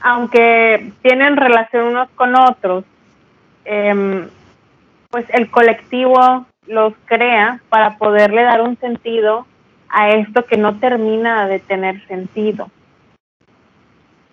aunque 0.01 0.91
tienen 1.01 1.37
relación 1.37 1.87
unos 1.87 2.09
con 2.15 2.35
otros, 2.35 2.83
em, 3.63 4.27
pues 5.09 5.25
el 5.29 5.49
colectivo 5.49 6.45
los 6.67 6.93
crea 7.05 7.61
para 7.69 7.97
poderle 7.97 8.43
dar 8.43 8.61
un 8.61 8.77
sentido 8.79 9.45
a 9.87 10.09
esto 10.09 10.45
que 10.45 10.57
no 10.57 10.77
termina 10.79 11.47
de 11.47 11.59
tener 11.59 12.05
sentido. 12.07 12.69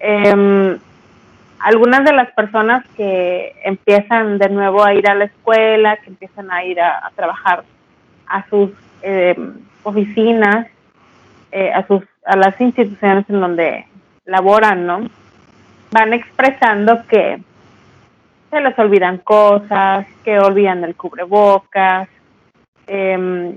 Em, 0.01 0.79
algunas 1.61 2.05
de 2.05 2.13
las 2.13 2.31
personas 2.33 2.85
que 2.97 3.55
empiezan 3.65 4.39
de 4.39 4.49
nuevo 4.49 4.85
a 4.85 4.95
ir 4.95 5.09
a 5.09 5.15
la 5.15 5.25
escuela, 5.25 5.97
que 5.99 6.11
empiezan 6.11 6.51
a 6.51 6.65
ir 6.65 6.81
a, 6.81 7.11
trabajar 7.15 7.65
a 8.27 8.49
sus 8.49 8.71
em, 9.03 9.55
oficinas, 9.83 10.67
eh, 11.53 11.73
a 11.73 11.87
sus 11.87 12.03
a 12.25 12.37
las 12.37 12.61
instituciones 12.61 13.25
en 13.29 13.41
donde 13.41 13.87
laboran, 14.25 14.87
¿no? 14.87 15.01
Van 15.91 16.13
expresando 16.13 17.07
que 17.09 17.41
se 18.51 18.61
les 18.61 18.79
olvidan 18.79 19.19
cosas, 19.19 20.07
que 20.25 20.39
olvidan 20.39 20.85
el 20.85 20.95
cubrebocas, 20.95 22.09
eh, 22.87 23.55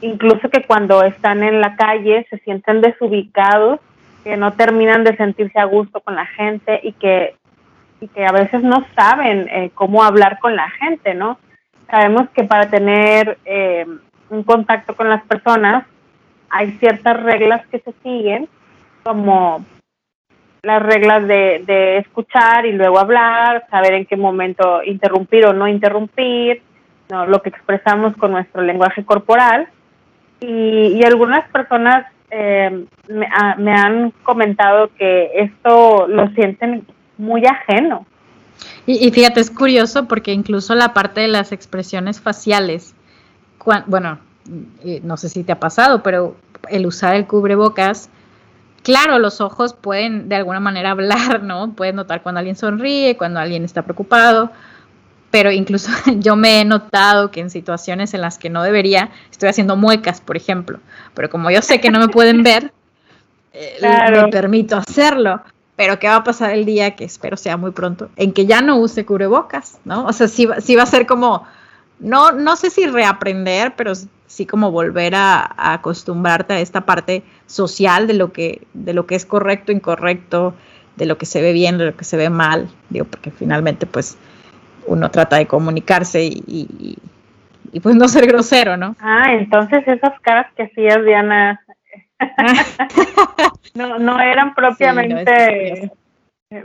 incluso 0.00 0.48
que 0.50 0.64
cuando 0.64 1.02
están 1.02 1.42
en 1.42 1.60
la 1.60 1.76
calle 1.76 2.26
se 2.30 2.38
sienten 2.38 2.80
desubicados, 2.80 3.80
que 4.24 4.36
no 4.36 4.54
terminan 4.54 5.04
de 5.04 5.16
sentirse 5.16 5.58
a 5.58 5.64
gusto 5.64 6.00
con 6.00 6.16
la 6.16 6.26
gente 6.26 6.80
y 6.82 6.92
que, 6.92 7.36
y 8.00 8.08
que 8.08 8.26
a 8.26 8.32
veces 8.32 8.62
no 8.62 8.84
saben 8.96 9.48
eh, 9.50 9.70
cómo 9.74 10.02
hablar 10.02 10.38
con 10.40 10.56
la 10.56 10.68
gente, 10.70 11.14
¿no? 11.14 11.38
Sabemos 11.90 12.28
que 12.30 12.44
para 12.44 12.68
tener 12.68 13.38
eh, 13.44 13.86
un 14.30 14.42
contacto 14.42 14.96
con 14.96 15.08
las 15.08 15.22
personas 15.24 15.84
hay 16.48 16.72
ciertas 16.78 17.22
reglas 17.22 17.66
que 17.66 17.80
se 17.80 17.92
siguen, 18.02 18.48
como 19.02 19.64
las 20.62 20.82
reglas 20.82 21.28
de, 21.28 21.62
de 21.66 21.98
escuchar 21.98 22.64
y 22.64 22.72
luego 22.72 22.98
hablar, 22.98 23.66
saber 23.70 23.92
en 23.92 24.06
qué 24.06 24.16
momento 24.16 24.82
interrumpir 24.82 25.44
o 25.46 25.52
no 25.52 25.68
interrumpir, 25.68 26.62
¿no? 27.10 27.26
lo 27.26 27.42
que 27.42 27.50
expresamos 27.50 28.16
con 28.16 28.32
nuestro 28.32 28.62
lenguaje 28.62 29.04
corporal. 29.04 29.68
Y, 30.40 31.02
algunas 31.04 31.48
personas 31.50 32.06
eh, 32.36 32.84
me, 33.08 33.72
han 33.72 34.10
comentado 34.24 34.90
que 34.98 35.30
esto 35.36 36.08
lo 36.08 36.26
sienten 36.30 36.84
muy 37.16 37.44
ajeno. 37.46 38.06
Y, 38.86 39.08
fíjate, 39.12 39.40
es 39.40 39.52
curioso 39.52 40.08
porque 40.08 40.32
incluso 40.32 40.74
la 40.74 40.94
parte 40.94 41.20
de 41.20 41.28
las 41.28 41.52
expresiones 41.52 42.20
faciales, 42.20 42.94
bueno, 43.86 44.18
no 45.02 45.16
sé 45.16 45.28
si 45.28 45.44
te 45.44 45.52
ha 45.52 45.60
pasado, 45.60 46.02
pero 46.02 46.34
el 46.68 46.86
usar 46.86 47.14
el 47.14 47.26
cubrebocas, 47.26 48.10
claro, 48.82 49.20
los 49.20 49.40
ojos 49.40 49.74
pueden 49.74 50.28
de 50.28 50.34
alguna 50.34 50.60
manera 50.60 50.90
hablar, 50.92 51.42
¿no? 51.42 51.72
Pueden 51.72 51.96
notar 51.96 52.22
cuando 52.22 52.40
alguien 52.40 52.56
sonríe, 52.56 53.16
cuando 53.16 53.38
alguien 53.38 53.64
está 53.64 53.82
preocupado, 53.82 54.50
pero 55.34 55.50
incluso 55.50 55.90
yo 56.20 56.36
me 56.36 56.60
he 56.60 56.64
notado 56.64 57.32
que 57.32 57.40
en 57.40 57.50
situaciones 57.50 58.14
en 58.14 58.20
las 58.20 58.38
que 58.38 58.50
no 58.50 58.62
debería, 58.62 59.10
estoy 59.32 59.48
haciendo 59.48 59.74
muecas, 59.74 60.20
por 60.20 60.36
ejemplo, 60.36 60.78
pero 61.12 61.28
como 61.28 61.50
yo 61.50 61.60
sé 61.60 61.80
que 61.80 61.90
no 61.90 61.98
me 61.98 62.06
pueden 62.06 62.44
ver, 62.44 62.72
eh, 63.52 63.78
me 63.82 64.28
permito 64.28 64.76
hacerlo. 64.76 65.42
Pero 65.74 65.98
¿qué 65.98 66.06
va 66.06 66.14
a 66.14 66.22
pasar 66.22 66.52
el 66.52 66.64
día, 66.64 66.94
que 66.94 67.02
espero 67.02 67.36
sea 67.36 67.56
muy 67.56 67.72
pronto, 67.72 68.10
en 68.14 68.32
que 68.32 68.46
ya 68.46 68.60
no 68.60 68.76
use 68.76 69.04
cubrebocas, 69.04 69.80
¿no? 69.84 70.06
O 70.06 70.12
sea, 70.12 70.28
sí, 70.28 70.48
sí 70.60 70.76
va 70.76 70.84
a 70.84 70.86
ser 70.86 71.04
como, 71.04 71.44
no, 71.98 72.30
no 72.30 72.54
sé 72.54 72.70
si 72.70 72.86
reaprender, 72.86 73.74
pero 73.74 73.94
sí 74.28 74.46
como 74.46 74.70
volver 74.70 75.16
a, 75.16 75.52
acostumbrarte 75.74 76.52
a 76.54 76.60
esta 76.60 76.86
parte 76.86 77.24
social 77.48 78.06
de 78.06 78.14
lo 78.14 78.32
que, 78.32 78.68
de 78.72 78.94
lo 78.94 79.06
que 79.08 79.16
es 79.16 79.26
correcto, 79.26 79.72
incorrecto, 79.72 80.54
de 80.94 81.06
lo 81.06 81.18
que 81.18 81.26
se 81.26 81.42
ve 81.42 81.52
bien, 81.52 81.76
de 81.76 81.86
lo 81.86 81.96
que 81.96 82.04
se 82.04 82.16
ve 82.16 82.30
mal, 82.30 82.70
digo, 82.88 83.06
porque 83.06 83.32
finalmente 83.32 83.84
pues 83.84 84.16
uno 84.86 85.10
trata 85.10 85.36
de 85.36 85.46
comunicarse 85.46 86.22
y, 86.24 86.98
y, 87.72 87.80
pues 87.80 87.96
no 87.96 88.06
ser 88.08 88.26
grosero, 88.26 88.76
¿no? 88.76 88.94
Ah, 89.00 89.32
entonces 89.32 89.86
esas 89.86 90.18
caras 90.20 90.46
que 90.54 90.64
hacías, 90.64 91.04
Diana, 91.04 91.60
no, 93.74 93.98
no 93.98 94.20
eran 94.20 94.54
propiamente... 94.54 95.90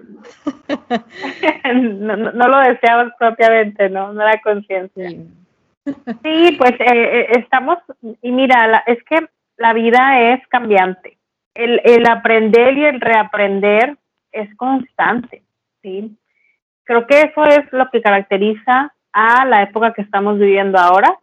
no, 1.73 2.15
no, 2.15 2.47
lo 2.47 2.59
deseabas 2.59 3.11
propiamente, 3.17 3.89
¿no? 3.89 4.13
No 4.13 4.21
era 4.21 4.39
conciencia. 4.41 5.09
Sí. 5.09 6.55
pues 6.57 6.73
eh, 6.73 6.85
eh, 6.85 7.27
estamos, 7.39 7.79
y 8.21 8.31
mira, 8.31 8.83
es 8.85 9.03
que 9.05 9.27
la 9.57 9.73
vida 9.73 10.33
es 10.33 10.45
cambiante. 10.47 11.17
El, 11.55 11.81
el 11.83 12.07
aprender 12.07 12.77
y 12.77 12.85
el 12.85 13.01
reaprender 13.01 13.97
es 14.31 14.55
constante, 14.55 15.41
¿sí? 15.81 16.15
Creo 16.89 17.05
que 17.05 17.21
eso 17.21 17.43
es 17.43 17.71
lo 17.71 17.87
que 17.91 18.01
caracteriza 18.01 18.95
a 19.13 19.45
la 19.45 19.61
época 19.61 19.93
que 19.93 20.01
estamos 20.01 20.39
viviendo 20.39 20.79
ahora. 20.79 21.19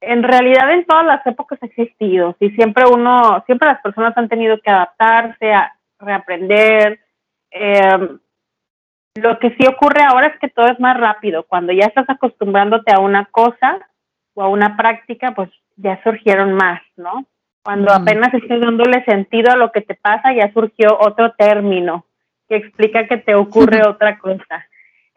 En 0.00 0.24
realidad 0.24 0.72
en 0.72 0.84
todas 0.86 1.06
las 1.06 1.24
épocas 1.24 1.56
ha 1.62 1.66
existido, 1.66 2.34
y 2.40 2.50
siempre 2.50 2.82
uno, 2.84 3.40
siempre 3.46 3.68
las 3.68 3.80
personas 3.80 4.18
han 4.18 4.28
tenido 4.28 4.58
que 4.58 4.72
adaptarse, 4.72 5.52
a 5.52 5.72
reaprender. 6.00 6.98
Em, 7.52 8.18
lo 9.22 9.38
que 9.38 9.50
sí 9.50 9.68
ocurre 9.68 10.02
ahora 10.02 10.26
es 10.26 10.40
que 10.40 10.48
todo 10.48 10.66
es 10.66 10.80
más 10.80 10.98
rápido. 10.98 11.44
Cuando 11.44 11.72
ya 11.72 11.84
estás 11.84 12.10
acostumbrándote 12.10 12.92
a 12.92 12.98
una 12.98 13.26
cosa 13.26 13.78
o 14.34 14.42
a 14.42 14.48
una 14.48 14.76
práctica, 14.76 15.30
pues 15.30 15.48
ya 15.76 16.02
surgieron 16.02 16.54
más, 16.54 16.82
¿no? 16.96 17.24
Cuando 17.62 17.92
apenas 17.92 18.34
estás 18.34 18.60
dándole 18.60 19.04
sentido 19.04 19.52
a 19.52 19.56
lo 19.56 19.70
que 19.70 19.82
te 19.82 19.94
pasa, 19.94 20.32
ya 20.32 20.52
surgió 20.52 20.98
otro 20.98 21.34
término 21.34 22.04
que 22.48 22.56
explica 22.56 23.06
que 23.06 23.18
te 23.18 23.36
ocurre 23.36 23.82
otra 23.86 24.18
cosa. 24.18 24.66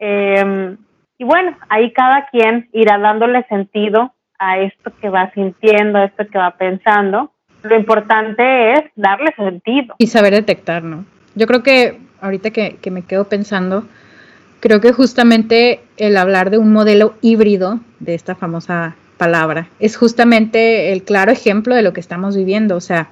Em, 0.04 0.78
y 1.16 1.22
bueno, 1.22 1.56
ahí 1.68 1.92
cada 1.92 2.26
quien 2.26 2.68
irá 2.72 2.98
dándole 2.98 3.46
sentido 3.46 4.12
a 4.36 4.58
esto 4.58 4.92
que 5.00 5.08
va 5.08 5.30
sintiendo, 5.32 5.98
a 5.98 6.06
esto 6.06 6.26
que 6.26 6.38
va 6.38 6.56
pensando. 6.56 7.30
Lo 7.62 7.76
importante 7.76 8.72
es 8.72 8.80
darle 8.96 9.32
sentido. 9.36 9.94
Y 9.98 10.08
saber 10.08 10.32
detectar, 10.34 10.82
¿no? 10.82 11.04
Yo 11.36 11.46
creo 11.46 11.62
que 11.62 12.00
ahorita 12.20 12.50
que, 12.50 12.78
que 12.82 12.90
me 12.90 13.02
quedo 13.02 13.28
pensando, 13.28 13.86
creo 14.58 14.80
que 14.80 14.92
justamente 14.92 15.82
el 15.96 16.16
hablar 16.16 16.50
de 16.50 16.58
un 16.58 16.72
modelo 16.72 17.14
híbrido, 17.20 17.78
de 18.00 18.14
esta 18.14 18.34
famosa 18.34 18.96
palabra, 19.18 19.68
es 19.78 19.96
justamente 19.96 20.92
el 20.92 21.04
claro 21.04 21.30
ejemplo 21.30 21.76
de 21.76 21.82
lo 21.82 21.92
que 21.92 22.00
estamos 22.00 22.36
viviendo. 22.36 22.74
O 22.74 22.80
sea, 22.80 23.10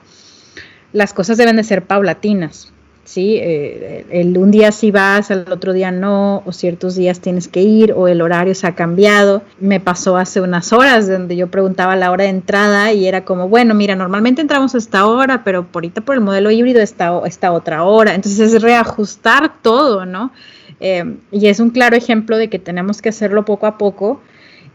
las 0.92 1.14
cosas 1.14 1.38
deben 1.38 1.54
de 1.54 1.62
ser 1.62 1.84
paulatinas. 1.84 2.72
¿Sí? 3.10 3.38
Eh, 3.38 4.06
el, 4.10 4.38
un 4.38 4.52
día 4.52 4.70
sí 4.70 4.92
vas, 4.92 5.32
el 5.32 5.50
otro 5.50 5.72
día 5.72 5.90
no, 5.90 6.44
o 6.46 6.52
ciertos 6.52 6.94
días 6.94 7.18
tienes 7.18 7.48
que 7.48 7.60
ir, 7.60 7.92
o 7.92 8.06
el 8.06 8.20
horario 8.20 8.54
se 8.54 8.68
ha 8.68 8.76
cambiado. 8.76 9.42
Me 9.58 9.80
pasó 9.80 10.16
hace 10.16 10.40
unas 10.40 10.72
horas 10.72 11.08
donde 11.08 11.34
yo 11.34 11.48
preguntaba 11.48 11.96
la 11.96 12.12
hora 12.12 12.24
de 12.24 12.30
entrada 12.30 12.92
y 12.92 13.08
era 13.08 13.24
como, 13.24 13.48
bueno, 13.48 13.74
mira, 13.74 13.96
normalmente 13.96 14.42
entramos 14.42 14.76
a 14.76 14.78
esta 14.78 15.06
hora, 15.06 15.42
pero 15.42 15.66
por 15.66 15.82
ahorita 15.82 16.02
por 16.02 16.14
el 16.14 16.20
modelo 16.20 16.52
híbrido 16.52 16.80
está 16.80 17.20
esta 17.26 17.50
otra 17.50 17.82
hora. 17.82 18.14
Entonces 18.14 18.54
es 18.54 18.62
reajustar 18.62 19.60
todo, 19.60 20.06
¿no? 20.06 20.30
Eh, 20.78 21.16
y 21.32 21.48
es 21.48 21.58
un 21.58 21.70
claro 21.70 21.96
ejemplo 21.96 22.38
de 22.38 22.48
que 22.48 22.60
tenemos 22.60 23.02
que 23.02 23.08
hacerlo 23.08 23.44
poco 23.44 23.66
a 23.66 23.76
poco. 23.76 24.20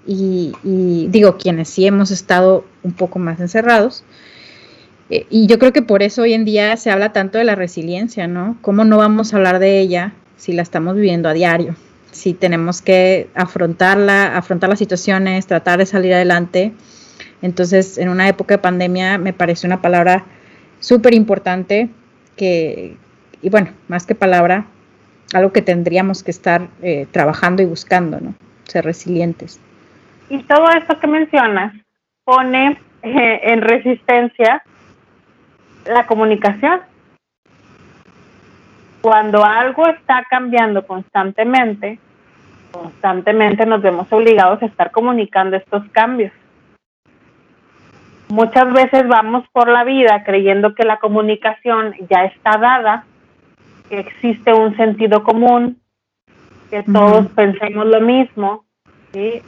Y, 0.05 0.51
y 0.61 1.07
digo, 1.07 1.37
quienes 1.37 1.69
sí 1.69 1.87
hemos 1.87 2.11
estado 2.11 2.65
un 2.83 2.91
poco 2.91 3.17
más 3.17 3.39
encerrados, 3.39 4.03
eh, 5.09 5.27
y 5.29 5.47
yo 5.47 5.59
creo 5.59 5.71
que 5.71 5.81
por 5.81 6.01
eso 6.01 6.23
hoy 6.23 6.33
en 6.33 6.45
día 6.45 6.75
se 6.77 6.91
habla 6.91 7.13
tanto 7.13 7.37
de 7.37 7.43
la 7.43 7.55
resiliencia, 7.55 8.27
¿no? 8.27 8.57
¿Cómo 8.61 8.85
no 8.85 8.97
vamos 8.97 9.33
a 9.33 9.37
hablar 9.37 9.59
de 9.59 9.79
ella 9.79 10.13
si 10.37 10.53
la 10.53 10.61
estamos 10.61 10.95
viviendo 10.95 11.29
a 11.29 11.33
diario? 11.33 11.75
Si 12.11 12.33
tenemos 12.33 12.81
que 12.81 13.29
afrontarla, 13.35 14.37
afrontar 14.37 14.69
las 14.69 14.79
situaciones, 14.79 15.47
tratar 15.47 15.77
de 15.79 15.85
salir 15.85 16.13
adelante. 16.13 16.73
Entonces, 17.41 17.97
en 17.97 18.09
una 18.09 18.27
época 18.27 18.55
de 18.55 18.59
pandemia 18.59 19.17
me 19.17 19.33
parece 19.33 19.67
una 19.67 19.81
palabra 19.81 20.25
súper 20.79 21.13
importante 21.13 21.89
que, 22.35 22.97
y 23.41 23.49
bueno, 23.49 23.71
más 23.87 24.05
que 24.05 24.15
palabra, 24.15 24.65
algo 25.33 25.51
que 25.51 25.61
tendríamos 25.61 26.23
que 26.23 26.31
estar 26.31 26.67
eh, 26.81 27.07
trabajando 27.11 27.61
y 27.61 27.65
buscando, 27.65 28.19
¿no? 28.19 28.33
Ser 28.63 28.85
resilientes. 28.85 29.59
Y 30.29 30.41
todo 30.43 30.69
esto 30.71 30.99
que 30.99 31.07
mencionas 31.07 31.73
pone 32.23 32.79
eh, 33.03 33.39
en 33.43 33.61
resistencia 33.61 34.63
la 35.85 36.05
comunicación. 36.05 36.81
Cuando 39.01 39.43
algo 39.43 39.87
está 39.87 40.23
cambiando 40.29 40.85
constantemente, 40.85 41.99
constantemente 42.71 43.65
nos 43.65 43.81
vemos 43.81 44.11
obligados 44.11 44.61
a 44.61 44.65
estar 44.65 44.91
comunicando 44.91 45.55
estos 45.55 45.87
cambios. 45.91 46.31
Muchas 48.29 48.73
veces 48.73 49.07
vamos 49.07 49.47
por 49.53 49.69
la 49.69 49.83
vida 49.83 50.23
creyendo 50.23 50.73
que 50.73 50.83
la 50.83 50.97
comunicación 50.97 51.93
ya 52.09 52.25
está 52.25 52.57
dada, 52.57 53.05
que 53.87 53.99
existe 53.99 54.51
un 54.51 54.75
sentido 54.75 55.23
común, 55.23 55.79
que 56.71 56.81
todos 56.81 57.27
pensemos 57.27 57.85
lo 57.85 58.01
mismo, 58.01 58.65
¿sí? 59.13 59.43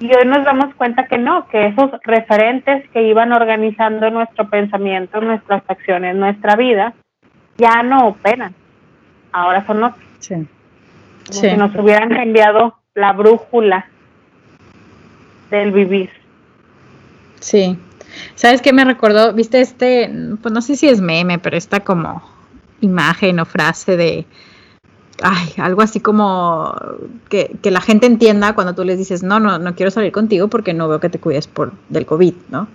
Y 0.00 0.06
hoy 0.06 0.26
nos 0.26 0.44
damos 0.44 0.74
cuenta 0.76 1.06
que 1.06 1.18
no, 1.18 1.48
que 1.48 1.66
esos 1.66 1.90
referentes 2.04 2.88
que 2.90 3.02
iban 3.02 3.32
organizando 3.32 4.10
nuestro 4.10 4.48
pensamiento, 4.48 5.20
nuestras 5.20 5.62
acciones, 5.66 6.14
nuestra 6.14 6.54
vida, 6.54 6.94
ya 7.56 7.82
no 7.82 8.08
operan. 8.08 8.54
Ahora 9.32 9.66
son 9.66 9.82
otros. 9.82 10.04
Sí. 10.20 10.34
Como 10.34 11.40
si 11.40 11.56
nos 11.56 11.74
hubieran 11.74 12.10
cambiado 12.10 12.78
la 12.94 13.12
brújula 13.12 13.86
del 15.50 15.72
vivir. 15.72 16.10
Sí. 17.40 17.78
¿Sabes 18.34 18.62
qué 18.62 18.72
me 18.72 18.84
recordó? 18.84 19.32
¿Viste 19.32 19.60
este? 19.60 20.10
Pues 20.42 20.52
no 20.52 20.62
sé 20.62 20.76
si 20.76 20.88
es 20.88 21.00
meme, 21.00 21.38
pero 21.38 21.56
esta 21.56 21.80
como 21.80 22.22
imagen 22.80 23.40
o 23.40 23.44
frase 23.44 23.96
de. 23.96 24.26
Ay, 25.22 25.48
algo 25.58 25.82
así 25.82 26.00
como 26.00 26.74
que, 27.28 27.50
la 27.64 27.80
gente 27.80 28.06
entienda 28.06 28.54
cuando 28.54 28.74
tú 28.74 28.84
les 28.84 28.98
dices, 28.98 29.22
no, 29.22 29.40
no, 29.40 29.58
no 29.58 29.74
quiero 29.74 29.90
salir 29.90 30.12
contigo 30.12 30.48
porque 30.48 30.74
no 30.74 30.88
veo 30.88 31.00
que 31.00 31.08
te 31.08 31.18
cuides 31.18 31.46
por 31.48 31.72
del 31.88 32.06
COVID, 32.06 32.34
¿no? 32.50 32.68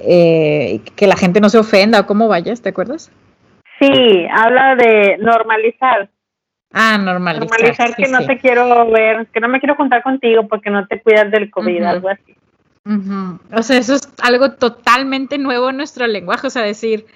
Eh, 0.00 0.80
que 0.96 1.06
la 1.06 1.16
gente 1.16 1.40
no 1.40 1.50
se 1.50 1.58
ofenda 1.58 2.00
o 2.00 2.06
cómo 2.06 2.28
vayas, 2.28 2.62
¿te 2.62 2.70
acuerdas? 2.70 3.12
Sí, 3.78 4.26
habla 4.32 4.76
de 4.76 5.18
normalizar. 5.18 6.08
Ah, 6.72 6.96
normalizar. 6.96 7.48
Normalizar 7.48 7.96
que 7.96 8.08
no 8.08 8.24
te 8.24 8.38
quiero 8.38 8.90
ver, 8.90 9.26
que 9.26 9.40
no 9.40 9.48
me 9.48 9.60
quiero 9.60 9.74
juntar 9.74 10.02
contigo 10.02 10.48
porque 10.48 10.70
no 10.70 10.86
te 10.86 11.02
cuidas 11.02 11.30
del 11.30 11.50
COVID, 11.50 11.82
algo 11.82 12.08
así. 12.08 12.34
O 13.54 13.62
sea, 13.62 13.76
eso 13.76 13.94
es 13.94 14.08
algo 14.22 14.52
totalmente 14.52 15.36
nuevo 15.38 15.70
en 15.70 15.76
nuestro 15.76 16.06
lenguaje, 16.06 16.46
o 16.46 16.50
sea, 16.50 16.62
decir, 16.62 17.06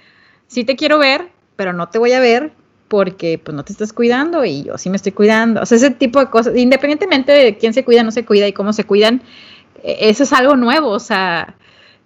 sí 0.46 0.64
te 0.64 0.76
quiero 0.76 0.98
ver, 0.98 1.28
pero 1.56 1.72
no 1.72 1.88
te 1.88 1.98
voy 1.98 2.12
a 2.12 2.20
ver 2.20 2.52
porque 2.88 3.40
pues 3.42 3.54
no 3.54 3.64
te 3.64 3.72
estás 3.72 3.92
cuidando 3.92 4.44
y 4.44 4.64
yo 4.64 4.78
sí 4.78 4.90
me 4.90 4.96
estoy 4.96 5.12
cuidando. 5.12 5.62
O 5.62 5.66
sea, 5.66 5.76
ese 5.76 5.90
tipo 5.90 6.20
de 6.20 6.26
cosas, 6.26 6.56
independientemente 6.56 7.32
de 7.32 7.56
quién 7.56 7.74
se 7.74 7.84
cuida, 7.84 8.02
no 8.02 8.10
se 8.10 8.24
cuida 8.24 8.46
y 8.46 8.52
cómo 8.52 8.72
se 8.72 8.84
cuidan, 8.84 9.22
e, 9.82 10.08
eso 10.08 10.22
es 10.22 10.32
algo 10.32 10.56
nuevo, 10.56 10.90
o 10.90 11.00
sea, 11.00 11.54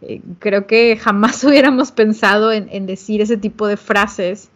eh, 0.03 0.21
creo 0.39 0.67
que 0.67 0.97
jamás 0.97 1.43
hubiéramos 1.45 1.93
pensado 1.93 2.53
en, 2.53 2.87
decir 2.87 3.21
ese 3.21 3.37
tipo 3.37 3.67
de 3.67 3.77
frases 3.77 4.51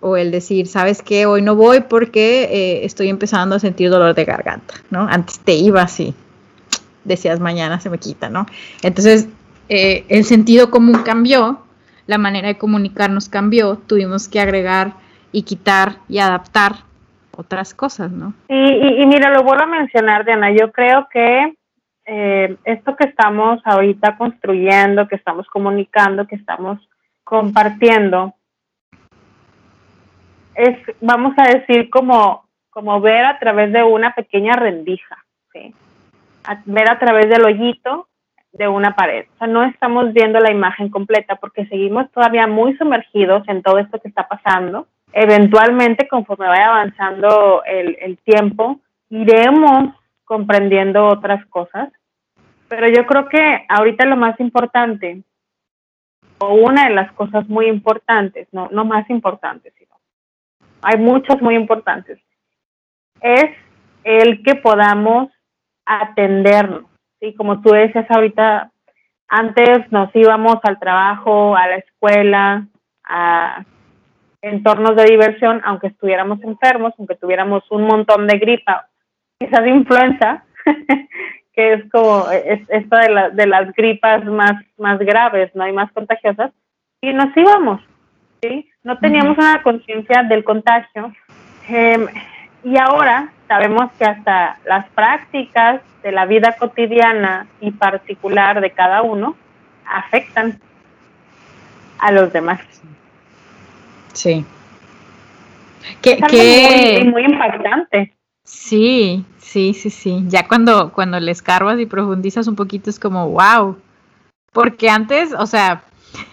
o 0.00 0.16
el 0.16 0.30
decir, 0.30 0.68
¿sabes 0.68 1.02
qué? 1.02 1.26
Hoy 1.26 1.42
no 1.42 1.56
voy 1.56 1.80
porque 1.80 2.44
eh, 2.44 2.84
estoy 2.84 3.08
empezando 3.08 3.56
a 3.56 3.58
sentir 3.58 3.90
dolor 3.90 4.14
de 4.14 4.24
garganta, 4.24 4.74
¿no? 4.90 5.08
Antes 5.08 5.40
te 5.40 5.54
iba 5.54 5.82
así 5.82 6.14
decías 7.08 7.40
mañana 7.40 7.80
se 7.80 7.90
me 7.90 7.98
quita, 7.98 8.28
¿no? 8.28 8.46
Entonces, 8.82 9.26
eh, 9.68 10.04
el 10.08 10.24
sentido 10.24 10.70
común 10.70 11.02
cambió, 11.02 11.62
la 12.06 12.18
manera 12.18 12.48
de 12.48 12.58
comunicarnos 12.58 13.28
cambió, 13.28 13.76
tuvimos 13.86 14.28
que 14.28 14.40
agregar 14.40 14.94
y 15.32 15.42
quitar 15.42 15.96
y 16.08 16.18
adaptar 16.18 16.72
otras 17.36 17.74
cosas, 17.74 18.10
¿no? 18.10 18.34
Y, 18.48 19.02
y, 19.02 19.06
mira, 19.06 19.30
lo 19.30 19.42
vuelvo 19.42 19.62
a 19.62 19.66
mencionar, 19.66 20.24
Diana, 20.24 20.50
yo 20.50 20.72
creo 20.72 21.08
que 21.08 21.54
eh, 22.06 22.56
esto 22.64 22.96
que 22.96 23.04
estamos 23.04 23.60
ahorita 23.64 24.16
construyendo, 24.16 25.06
que 25.06 25.16
estamos 25.16 25.46
comunicando, 25.48 26.26
que 26.26 26.36
estamos 26.36 26.78
compartiendo, 27.22 28.34
es, 30.54 30.76
vamos 31.00 31.34
a 31.36 31.44
decir, 31.56 31.90
como, 31.90 32.48
como 32.70 33.00
ver 33.00 33.24
a 33.24 33.38
través 33.38 33.72
de 33.72 33.84
una 33.84 34.14
pequeña 34.14 34.54
rendija, 34.54 35.24
¿sí? 35.52 35.74
ver 36.64 36.90
a 36.90 36.98
través 36.98 37.28
del 37.28 37.44
hoyito 37.44 38.08
de 38.52 38.66
una 38.66 38.96
pared. 38.96 39.26
O 39.34 39.38
sea, 39.38 39.46
no 39.46 39.62
estamos 39.64 40.12
viendo 40.12 40.40
la 40.40 40.50
imagen 40.50 40.88
completa 40.88 41.36
porque 41.36 41.66
seguimos 41.66 42.10
todavía 42.10 42.46
muy 42.46 42.76
sumergidos 42.76 43.46
en 43.48 43.62
todo 43.62 43.78
esto 43.78 44.00
que 44.00 44.08
está 44.08 44.26
pasando. 44.26 44.88
Eventualmente, 45.12 46.06
conforme 46.08 46.46
vaya 46.46 46.68
avanzando 46.68 47.62
el, 47.64 47.96
el 48.00 48.18
tiempo, 48.18 48.80
iremos 49.10 49.94
comprendiendo 50.24 51.06
otras 51.06 51.44
cosas. 51.46 51.90
Pero 52.68 52.86
yo 52.88 53.06
creo 53.06 53.28
que 53.28 53.64
ahorita 53.68 54.04
lo 54.04 54.16
más 54.16 54.38
importante, 54.40 55.22
o 56.38 56.54
una 56.54 56.88
de 56.88 56.94
las 56.94 57.10
cosas 57.12 57.48
muy 57.48 57.66
importantes, 57.66 58.46
no, 58.52 58.68
no 58.70 58.84
más 58.84 59.08
importantes, 59.10 59.72
sino 59.78 59.94
hay 60.82 60.98
muchas 60.98 61.40
muy 61.42 61.56
importantes, 61.56 62.20
es 63.20 63.50
el 64.04 64.42
que 64.42 64.54
podamos 64.54 65.28
atendernos. 65.84 66.84
¿sí? 67.20 67.34
Como 67.34 67.60
tú 67.62 67.70
decías 67.70 68.06
ahorita, 68.10 68.70
antes 69.28 69.90
nos 69.90 70.14
íbamos 70.14 70.56
al 70.62 70.78
trabajo, 70.78 71.56
a 71.56 71.66
la 71.66 71.76
escuela, 71.76 72.66
a 73.04 73.64
entornos 74.42 74.96
de 74.96 75.04
diversión, 75.04 75.60
aunque 75.64 75.88
estuviéramos 75.88 76.42
enfermos, 76.42 76.94
aunque 76.98 77.16
tuviéramos 77.16 77.64
un 77.70 77.84
montón 77.84 78.26
de 78.26 78.38
gripa, 78.38 78.88
quizás 79.38 79.66
influenza, 79.66 80.44
que 81.52 81.72
es 81.72 81.90
como 81.90 82.30
es, 82.30 82.60
esta 82.68 83.00
de, 83.00 83.30
de 83.32 83.46
las 83.46 83.72
gripas 83.72 84.24
más, 84.24 84.54
más 84.76 84.98
graves, 84.98 85.50
¿no? 85.54 85.64
hay 85.64 85.72
más 85.72 85.90
contagiosas, 85.92 86.52
y 87.00 87.12
nos 87.12 87.36
íbamos, 87.36 87.80
¿sí? 88.42 88.68
No 88.82 88.98
teníamos 88.98 89.38
una 89.38 89.62
conciencia 89.62 90.22
del 90.24 90.44
contagio. 90.44 91.12
Em, 91.68 92.06
y 92.64 92.76
ahora 92.78 93.32
sabemos 93.46 93.92
que 93.98 94.04
hasta 94.04 94.58
las 94.64 94.88
prácticas 94.90 95.80
de 96.02 96.12
la 96.12 96.26
vida 96.26 96.56
cotidiana 96.58 97.46
y 97.60 97.70
particular 97.70 98.60
de 98.60 98.70
cada 98.70 99.02
uno 99.02 99.36
afectan 99.84 100.58
a 101.98 102.12
los 102.12 102.32
demás. 102.32 102.60
Sí. 104.18 104.44
Que, 106.02 106.14
es 106.14 107.04
Muy, 107.04 107.12
muy, 107.12 107.24
impactante. 107.24 108.16
Sí, 108.42 109.24
sí, 109.38 109.74
sí, 109.74 109.90
sí. 109.90 110.24
Ya 110.26 110.48
cuando, 110.48 110.92
cuando 110.92 111.20
le 111.20 111.30
escarbas 111.30 111.78
y 111.78 111.86
profundizas 111.86 112.48
un 112.48 112.56
poquito 112.56 112.90
es 112.90 112.98
como, 112.98 113.30
wow. 113.30 113.76
Porque 114.52 114.90
antes, 114.90 115.32
o 115.32 115.46
sea, 115.46 115.84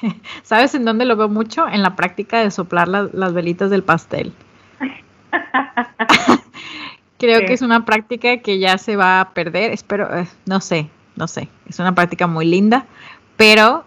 ¿sabes 0.41 0.73
en 0.73 0.83
dónde 0.83 1.05
lo 1.05 1.15
veo 1.15 1.29
mucho? 1.29 1.67
En 1.67 1.83
la 1.83 1.95
práctica 1.95 2.39
de 2.39 2.49
soplar 2.49 2.87
las 2.87 3.33
velitas 3.33 3.69
del 3.69 3.83
pastel. 3.83 4.33
Creo 7.19 7.41
que 7.41 7.53
es 7.53 7.61
una 7.61 7.85
práctica 7.85 8.37
que 8.37 8.57
ya 8.57 8.79
se 8.79 8.95
va 8.95 9.21
a 9.21 9.29
perder, 9.29 9.71
espero, 9.71 10.11
eh, 10.17 10.27
no 10.47 10.59
sé, 10.59 10.89
no 11.15 11.27
sé, 11.27 11.49
es 11.69 11.77
una 11.77 11.93
práctica 11.93 12.25
muy 12.25 12.45
linda, 12.45 12.87
pero 13.37 13.85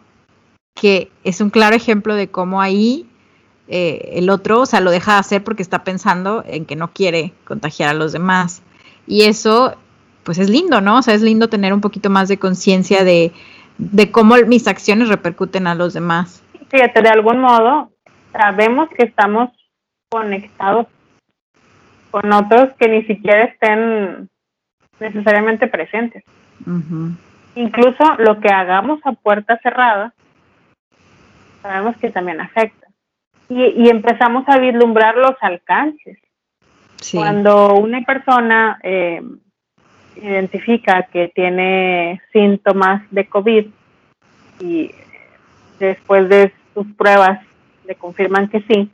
que 0.74 1.10
es 1.24 1.40
un 1.40 1.50
claro 1.50 1.76
ejemplo 1.76 2.14
de 2.14 2.28
cómo 2.28 2.62
ahí 2.62 3.08
eh, 3.68 4.12
el 4.14 4.30
otro, 4.30 4.60
o 4.60 4.66
sea, 4.66 4.80
lo 4.80 4.90
deja 4.90 5.12
de 5.12 5.18
hacer 5.18 5.44
porque 5.44 5.62
está 5.62 5.84
pensando 5.84 6.42
en 6.46 6.64
que 6.64 6.76
no 6.76 6.88
quiere 6.88 7.32
contagiar 7.44 7.90
a 7.90 7.94
los 7.94 8.12
demás. 8.12 8.62
Y 9.06 9.24
eso, 9.24 9.76
pues 10.24 10.38
es 10.38 10.48
lindo, 10.48 10.80
¿no? 10.80 10.98
O 10.98 11.02
sea, 11.02 11.14
es 11.14 11.22
lindo 11.22 11.48
tener 11.48 11.72
un 11.72 11.80
poquito 11.80 12.10
más 12.10 12.28
de 12.28 12.38
conciencia 12.38 13.04
de, 13.04 13.32
de 13.78 14.10
cómo 14.10 14.36
mis 14.46 14.66
acciones 14.66 15.08
repercuten 15.08 15.66
a 15.66 15.74
los 15.74 15.94
demás. 15.94 16.42
Fíjate, 16.68 17.02
de 17.02 17.08
algún 17.08 17.40
modo, 17.40 17.90
sabemos 18.32 18.88
que 18.90 19.04
estamos 19.04 19.50
conectados 20.10 20.86
con 22.10 22.32
otros 22.32 22.70
que 22.78 22.88
ni 22.88 23.04
siquiera 23.04 23.44
estén 23.44 24.28
necesariamente 24.98 25.66
presentes. 25.66 26.24
Incluso 27.54 28.04
lo 28.18 28.40
que 28.40 28.48
hagamos 28.48 29.00
a 29.04 29.12
puerta 29.12 29.58
cerrada, 29.62 30.12
sabemos 31.62 31.96
que 31.98 32.10
también 32.10 32.40
afecta. 32.40 32.87
Y, 33.48 33.88
empezamos 33.88 34.44
a 34.48 34.58
vislumbrar 34.58 35.16
los 35.16 35.34
alcances. 35.40 36.18
Cuando 37.12 37.74
una 37.76 38.02
persona 38.02 38.78
eh, 38.82 39.22
identifica 40.16 41.04
que 41.04 41.28
tiene 41.28 42.20
síntomas 42.32 43.02
de 43.10 43.26
COVID 43.26 43.66
y 44.60 44.90
después 45.78 46.28
de 46.28 46.52
sus 46.74 46.86
pruebas 46.94 47.40
le 47.86 47.94
confirman 47.94 48.48
que 48.48 48.60
sí, 48.62 48.90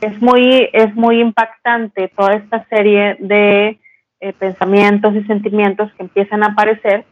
es 0.00 0.20
muy, 0.20 0.68
es 0.72 0.94
muy 0.94 1.20
impactante 1.20 2.08
toda 2.08 2.34
esta 2.34 2.64
serie 2.68 3.16
de 3.18 3.78
eh, 4.20 4.32
pensamientos 4.32 5.14
y 5.14 5.24
sentimientos 5.24 5.92
que 5.94 6.02
empiezan 6.02 6.42
a 6.42 6.48
aparecer 6.48 7.04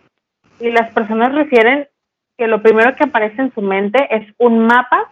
y 0.61 0.71
las 0.71 0.91
personas 0.93 1.35
refieren 1.35 1.89
que 2.39 2.47
lo 2.47 2.63
primero 2.63 2.95
que 2.97 3.05
aparece 3.05 3.43
en 3.43 3.53
su 3.53 3.63
mente 3.63 4.07
es 4.11 4.33
un 4.39 4.67
mapa 4.67 5.11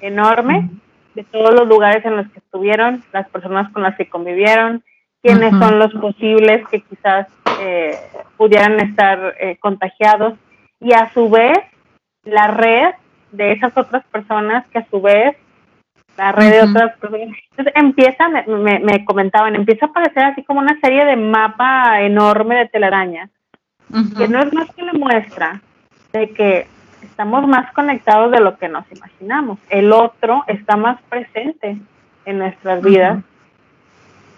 enorme 0.00 0.70
de 1.14 1.24
todos 1.24 1.54
los 1.54 1.66
lugares 1.66 2.04
en 2.04 2.16
los 2.16 2.28
que 2.28 2.38
estuvieron, 2.38 3.02
las 3.12 3.28
personas 3.28 3.70
con 3.72 3.82
las 3.82 3.96
que 3.96 4.08
convivieron, 4.08 4.84
quiénes 5.22 5.50
son 5.58 5.78
los 5.78 5.92
posibles 5.94 6.66
que 6.68 6.80
quizás 6.80 7.26
eh, 7.60 7.98
pudieran 8.36 8.78
estar 8.80 9.34
eh, 9.40 9.56
contagiados. 9.58 10.34
Y 10.80 10.92
a 10.92 11.12
su 11.12 11.28
vez 11.28 11.58
la 12.24 12.48
red 12.48 12.94
de 13.32 13.52
esas 13.52 13.76
otras 13.76 14.04
personas 14.06 14.66
que 14.68 14.78
a 14.78 14.86
su 14.88 15.00
vez 15.00 15.36
la 16.16 16.32
red 16.32 16.50
de 16.50 16.62
otras 16.62 16.96
personas. 16.98 17.28
Entonces 17.50 17.74
empieza, 17.76 18.28
me, 18.28 18.78
me, 18.80 19.04
comentaban, 19.04 19.54
empieza 19.54 19.86
a 19.86 19.88
aparecer 19.88 20.24
así 20.24 20.42
como 20.44 20.60
una 20.60 20.78
serie 20.80 21.04
de 21.04 21.16
mapa 21.16 22.00
enorme 22.02 22.56
de 22.56 22.68
telaraña, 22.68 23.30
que 24.16 24.28
no 24.28 24.40
es 24.40 24.52
más 24.52 24.72
que 24.74 24.82
la 24.82 24.92
muestra 24.92 25.60
de 26.12 26.30
que 26.30 26.66
estamos 27.02 27.46
más 27.46 27.72
conectados 27.72 28.30
de 28.30 28.40
lo 28.40 28.58
que 28.58 28.68
nos 28.68 28.84
imaginamos. 28.92 29.58
El 29.68 29.92
otro 29.92 30.44
está 30.46 30.76
más 30.76 31.00
presente 31.08 31.78
en 32.24 32.38
nuestras 32.38 32.82
vidas 32.82 33.22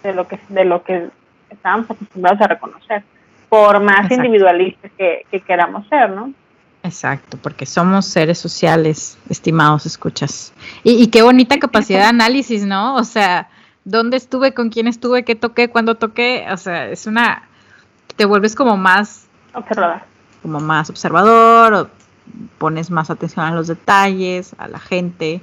de 0.02 0.12
lo 0.14 0.26
que 0.26 0.38
de 0.48 0.64
lo 0.64 0.82
que 0.82 1.08
estábamos 1.50 1.90
acostumbrados 1.90 2.40
a 2.40 2.46
reconocer, 2.46 3.02
por 3.48 3.80
más 3.80 4.10
individualistas 4.10 4.90
que, 4.96 5.26
que 5.30 5.40
queramos 5.40 5.86
ser, 5.88 6.10
¿no? 6.10 6.32
Exacto, 6.82 7.36
porque 7.42 7.66
somos 7.66 8.06
seres 8.06 8.38
sociales, 8.38 9.18
estimados 9.28 9.84
escuchas. 9.84 10.52
Y, 10.82 11.08
qué 11.08 11.22
bonita 11.22 11.58
capacidad 11.58 12.00
de 12.00 12.06
análisis, 12.06 12.64
¿no? 12.64 12.96
O 12.96 13.04
sea, 13.04 13.50
¿dónde 13.84 14.16
estuve, 14.16 14.54
con 14.54 14.70
quién 14.70 14.86
estuve, 14.86 15.24
qué 15.24 15.34
toqué, 15.34 15.68
cuándo 15.68 15.96
toqué? 15.96 16.46
O 16.50 16.56
sea, 16.56 16.88
es 16.88 17.06
una... 17.06 17.42
Te 18.16 18.24
vuelves 18.24 18.54
como 18.54 18.76
más... 18.78 19.26
Observador. 19.52 20.00
Como 20.40 20.60
más 20.60 20.88
observador, 20.88 21.74
o 21.74 21.90
pones 22.58 22.90
más 22.90 23.10
atención 23.10 23.44
a 23.46 23.54
los 23.54 23.66
detalles, 23.66 24.54
a 24.58 24.68
la 24.68 24.78
gente 24.78 25.42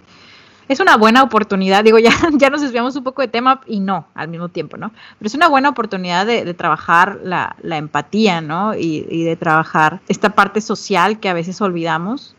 es 0.68 0.82
una 0.82 0.98
buena 0.98 1.24
oportunidad, 1.24 1.84
digo, 1.84 1.98
ya, 1.98 2.12
ya 2.34 2.50
nos 2.50 2.62
desviamos 2.62 2.96
un 2.96 3.04
poco 3.04 3.22
de 3.22 3.28
tema 3.28 3.62
y 3.66 3.80
no, 3.80 4.08
al 4.14 4.28
mismo 4.28 4.50
tiempo, 4.50 4.78
¿no? 4.78 4.92
Pero 5.18 5.28
es 5.28 5.36
una 5.36 5.48
buena 5.48 5.70
oportunidad 5.70 6.26
de, 6.26 6.54
trabajar 6.54 7.20
la, 7.24 7.56
empatía, 7.64 8.42
¿no? 8.42 8.74
Y, 8.76 9.24
de 9.24 9.36
trabajar 9.36 10.02
esta 10.08 10.32
parte 10.32 10.62
social 10.62 11.20
que 11.20 11.30
a 11.30 11.34
veces 11.34 11.62
olvidamos, 11.62 12.36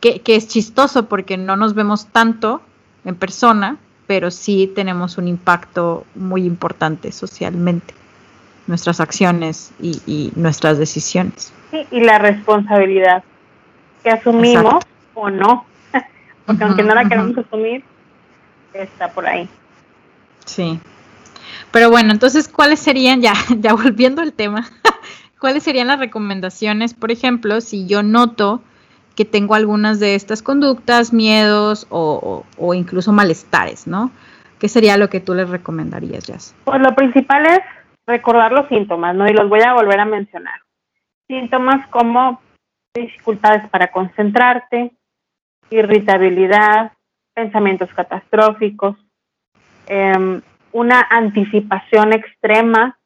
que, 0.00 0.20
es 0.26 0.48
chistoso 0.48 1.06
porque 1.06 1.36
no 1.36 1.56
nos 1.56 1.74
vemos 1.74 2.06
tanto 2.06 2.60
en 3.04 3.14
persona, 3.14 3.76
pero 4.06 4.30
sí 4.30 4.70
tenemos 4.74 5.16
un 5.16 5.28
impacto 5.28 6.04
muy 6.16 6.44
importante 6.44 7.12
socialmente, 7.12 7.94
nuestras 8.66 8.98
acciones 8.98 9.72
y, 9.80 10.32
nuestras 10.34 10.78
decisiones. 10.78 11.52
Sí, 11.70 11.86
y 11.92 12.00
la 12.00 12.18
responsabilidad 12.18 13.22
que 14.02 14.10
asumimos 14.10 14.84
o 15.14 15.30
no 15.30 15.64
porque 16.46 16.64
aunque 16.64 16.82
no 16.82 16.94
la 16.94 17.04
queremos 17.08 17.36
asumir, 17.38 17.84
está 18.74 19.08
por 19.08 19.26
ahí. 19.26 19.48
Sí. 20.44 20.80
Pero 21.70 21.90
bueno, 21.90 22.12
entonces, 22.12 22.48
¿cuáles 22.48 22.80
serían, 22.80 23.20
ya, 23.20 23.34
ya 23.58 23.74
volviendo 23.74 24.22
al 24.22 24.32
tema, 24.32 24.66
cuáles 25.40 25.62
serían 25.62 25.88
las 25.88 25.98
recomendaciones, 25.98 26.94
por 26.94 27.10
ejemplo, 27.10 27.60
si 27.60 27.86
yo 27.86 28.02
noto 28.02 28.62
que 29.16 29.24
tengo 29.24 29.54
algunas 29.54 30.00
de 30.00 30.14
estas 30.14 30.42
conductas, 30.42 31.12
miedos 31.12 31.86
o, 31.90 32.44
o, 32.56 32.74
incluso 32.74 33.12
malestares, 33.12 33.86
¿no? 33.86 34.10
¿Qué 34.58 34.68
sería 34.68 34.96
lo 34.96 35.10
que 35.10 35.20
tú 35.20 35.34
les 35.34 35.50
recomendarías, 35.50 36.24
Jazz? 36.24 36.54
Pues 36.64 36.80
lo 36.80 36.94
principal 36.94 37.44
es 37.44 37.60
recordar 38.06 38.52
los 38.52 38.68
síntomas, 38.68 39.14
¿no? 39.14 39.26
Y 39.26 39.34
los 39.34 39.50
voy 39.50 39.60
a 39.60 39.74
volver 39.74 40.00
a 40.00 40.06
mencionar. 40.06 40.60
Síntomas 41.28 41.86
como 41.88 42.40
dificultades 42.94 43.68
para 43.70 43.90
concentrarte, 43.90 44.92
irritabilidad, 45.70 46.92
pensamientos 47.34 47.88
catastróficos, 47.94 48.96
em, 49.86 50.42
una 50.72 51.06
anticipación 51.10 52.12
extrema 52.12 52.98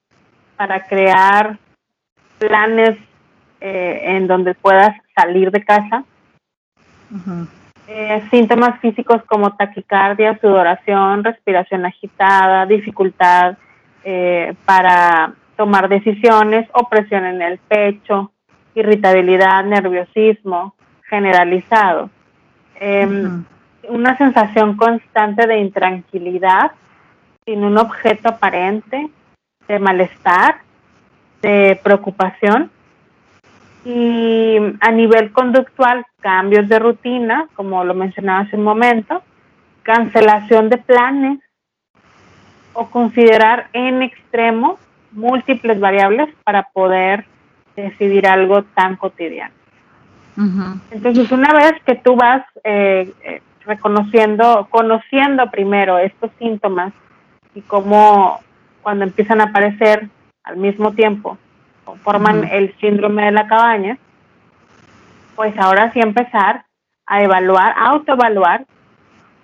para 0.56 0.86
crear 0.86 1.58
planes 2.38 2.98
eh, 3.60 4.00
en 4.16 4.26
donde 4.26 4.54
puedas 4.54 4.96
salir 5.14 5.50
de 5.50 5.64
casa. 5.64 6.04
Eh, 7.88 8.22
síntomas 8.30 8.80
físicos 8.80 9.22
como 9.26 9.56
taquicardia, 9.56 10.38
sudoración, 10.40 11.22
respiración 11.22 11.86
agitada, 11.86 12.66
dificultad 12.66 13.56
eh, 14.02 14.54
para 14.64 15.34
tomar 15.56 15.88
decisiones, 15.88 16.68
opresión 16.72 17.24
en 17.24 17.42
el 17.42 17.58
pecho, 17.58 18.32
irritabilidad, 18.76 19.64
nerviosismo 19.64 20.74
generalizado. 21.08 22.10
Em, 22.78 23.44
una 23.88 24.16
sensación 24.18 24.76
constante 24.76 25.46
de 25.46 25.58
intranquilidad, 25.58 26.72
sin 27.44 27.64
un 27.64 27.78
objeto 27.78 28.28
aparente, 28.28 29.08
de 29.66 29.78
malestar, 29.78 30.58
de 31.40 31.80
preocupación. 31.82 32.70
Y 33.84 34.56
a 34.80 34.90
nivel 34.90 35.32
conductual, 35.32 36.04
cambios 36.20 36.68
de 36.68 36.78
rutina, 36.78 37.48
como 37.54 37.82
lo 37.84 37.94
mencionaba 37.94 38.40
hace 38.40 38.56
un 38.56 38.64
momento, 38.64 39.22
cancelación 39.84 40.68
de 40.68 40.78
planes 40.78 41.38
o 42.72 42.90
considerar 42.90 43.68
en 43.72 44.02
extremo 44.02 44.78
múltiples 45.12 45.80
variables 45.80 46.28
para 46.44 46.64
poder 46.74 47.24
decidir 47.76 48.26
algo 48.26 48.62
tan 48.62 48.96
cotidiano. 48.96 49.54
Entonces, 50.90 51.32
una 51.32 51.52
vez 51.54 51.74
que 51.86 51.94
tú 51.94 52.14
vas 52.14 52.44
eh, 52.62 53.10
eh, 53.24 53.40
reconociendo, 53.64 54.66
conociendo 54.70 55.50
primero 55.50 55.98
estos 55.98 56.30
síntomas 56.38 56.92
y 57.54 57.62
cómo 57.62 58.40
cuando 58.82 59.04
empiezan 59.04 59.40
a 59.40 59.44
aparecer 59.44 60.08
al 60.44 60.58
mismo 60.58 60.92
tiempo 60.92 61.38
forman 62.02 62.44
el 62.44 62.74
síndrome 62.80 63.24
de 63.24 63.32
la 63.32 63.46
cabaña, 63.46 63.96
pues 65.36 65.56
ahora 65.58 65.92
sí 65.92 66.00
empezar 66.00 66.64
a 67.06 67.22
evaluar, 67.22 67.72
a 67.76 67.90
autoevaluar 67.90 68.66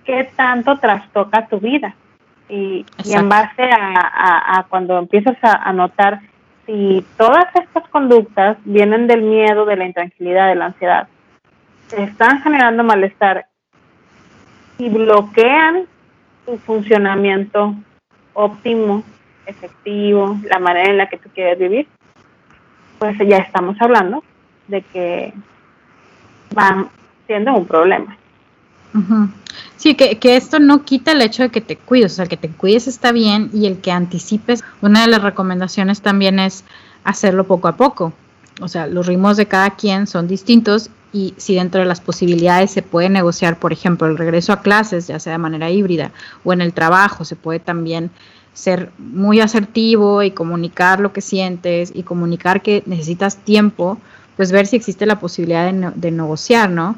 qué 0.04 0.30
tanto 0.36 0.78
trastoca 0.78 1.46
tu 1.46 1.58
vida. 1.58 1.94
Y, 2.48 2.84
en 3.06 3.28
base 3.30 3.62
a, 3.62 4.66
cuando 4.68 4.98
empiezas 4.98 5.38
a 5.42 5.72
notar 5.72 6.20
si 6.66 7.04
todas 7.16 7.46
estas 7.54 7.88
conductas 7.88 8.56
vienen 8.64 9.06
del 9.06 9.22
miedo, 9.22 9.64
de 9.64 9.76
la 9.76 9.86
intranquilidad, 9.86 10.48
de 10.48 10.54
la 10.54 10.66
ansiedad, 10.66 11.08
están 11.96 12.42
generando 12.42 12.84
malestar 12.84 13.46
y 14.78 14.88
bloquean 14.88 15.86
tu 16.46 16.56
funcionamiento 16.58 17.74
óptimo, 18.32 19.02
efectivo, 19.46 20.38
la 20.44 20.58
manera 20.58 20.90
en 20.90 20.98
la 20.98 21.08
que 21.08 21.18
tú 21.18 21.28
quieres 21.34 21.58
vivir, 21.58 21.88
pues 22.98 23.16
ya 23.18 23.38
estamos 23.38 23.76
hablando 23.80 24.22
de 24.68 24.82
que 24.82 25.32
van 26.54 26.88
siendo 27.26 27.54
un 27.54 27.66
problema. 27.66 28.16
Sí, 29.76 29.94
que, 29.94 30.18
que, 30.18 30.36
esto 30.36 30.58
no 30.58 30.84
quita 30.84 31.12
el 31.12 31.22
hecho 31.22 31.42
de 31.42 31.48
que 31.48 31.60
te 31.60 31.76
cuides, 31.76 32.12
o 32.12 32.16
sea, 32.16 32.26
que 32.26 32.36
te 32.36 32.48
cuides 32.48 32.86
está 32.86 33.12
bien 33.12 33.50
y 33.52 33.66
el 33.66 33.78
que 33.78 33.90
anticipes, 33.90 34.62
una 34.80 35.02
de 35.02 35.08
las 35.08 35.22
recomendaciones 35.22 36.02
también 36.02 36.38
es 36.38 36.64
hacerlo 37.04 37.44
poco 37.44 37.68
a 37.68 37.76
poco. 37.76 38.12
O 38.60 38.68
sea, 38.68 38.86
los 38.86 39.06
ritmos 39.06 39.36
de 39.36 39.46
cada 39.46 39.70
quien 39.70 40.06
son 40.06 40.28
distintos 40.28 40.90
y 41.12 41.34
si 41.36 41.54
dentro 41.54 41.80
de 41.80 41.86
las 41.86 42.00
posibilidades 42.00 42.70
se 42.70 42.82
puede 42.82 43.08
negociar, 43.08 43.58
por 43.58 43.72
ejemplo, 43.72 44.06
el 44.06 44.16
regreso 44.16 44.52
a 44.52 44.62
clases, 44.62 45.06
ya 45.06 45.18
sea 45.18 45.32
de 45.32 45.38
manera 45.38 45.70
híbrida 45.70 46.12
o 46.44 46.52
en 46.52 46.60
el 46.60 46.72
trabajo, 46.72 47.24
se 47.24 47.36
puede 47.36 47.60
también 47.60 48.10
ser 48.54 48.90
muy 48.98 49.40
asertivo 49.40 50.22
y 50.22 50.30
comunicar 50.30 51.00
lo 51.00 51.12
que 51.12 51.22
sientes 51.22 51.92
y 51.94 52.02
comunicar 52.02 52.62
que 52.62 52.82
necesitas 52.86 53.36
tiempo, 53.36 53.98
pues 54.36 54.52
ver 54.52 54.66
si 54.66 54.76
existe 54.76 55.06
la 55.06 55.18
posibilidad 55.18 55.70
de, 55.70 55.92
de 55.94 56.10
negociar, 56.10 56.70
¿no? 56.70 56.96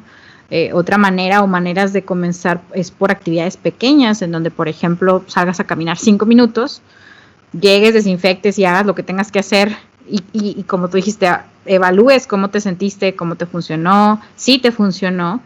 Eh, 0.49 0.71
otra 0.73 0.97
manera 0.97 1.41
o 1.41 1.47
maneras 1.47 1.91
de 1.93 2.03
comenzar 2.03 2.61
es 2.73 2.91
por 2.91 3.11
actividades 3.11 3.57
pequeñas, 3.57 4.21
en 4.21 4.31
donde, 4.31 4.51
por 4.51 4.67
ejemplo, 4.67 5.23
salgas 5.27 5.59
a 5.59 5.63
caminar 5.63 5.97
cinco 5.97 6.25
minutos, 6.25 6.81
llegues, 7.59 7.93
desinfectes 7.93 8.59
y 8.59 8.65
hagas 8.65 8.85
lo 8.85 8.95
que 8.95 9.03
tengas 9.03 9.31
que 9.31 9.39
hacer. 9.39 9.75
Y, 10.07 10.63
como 10.63 10.87
tú 10.87 10.97
dijiste, 10.97 11.27
evalúes 11.65 12.27
cómo 12.27 12.51
te 12.51 12.61
sentiste, 12.61 13.15
cómo 13.15 13.35
te 13.35 13.47
funcionó, 13.47 14.21
si 14.35 14.59
te 14.59 14.71
funcionó, 14.71 15.41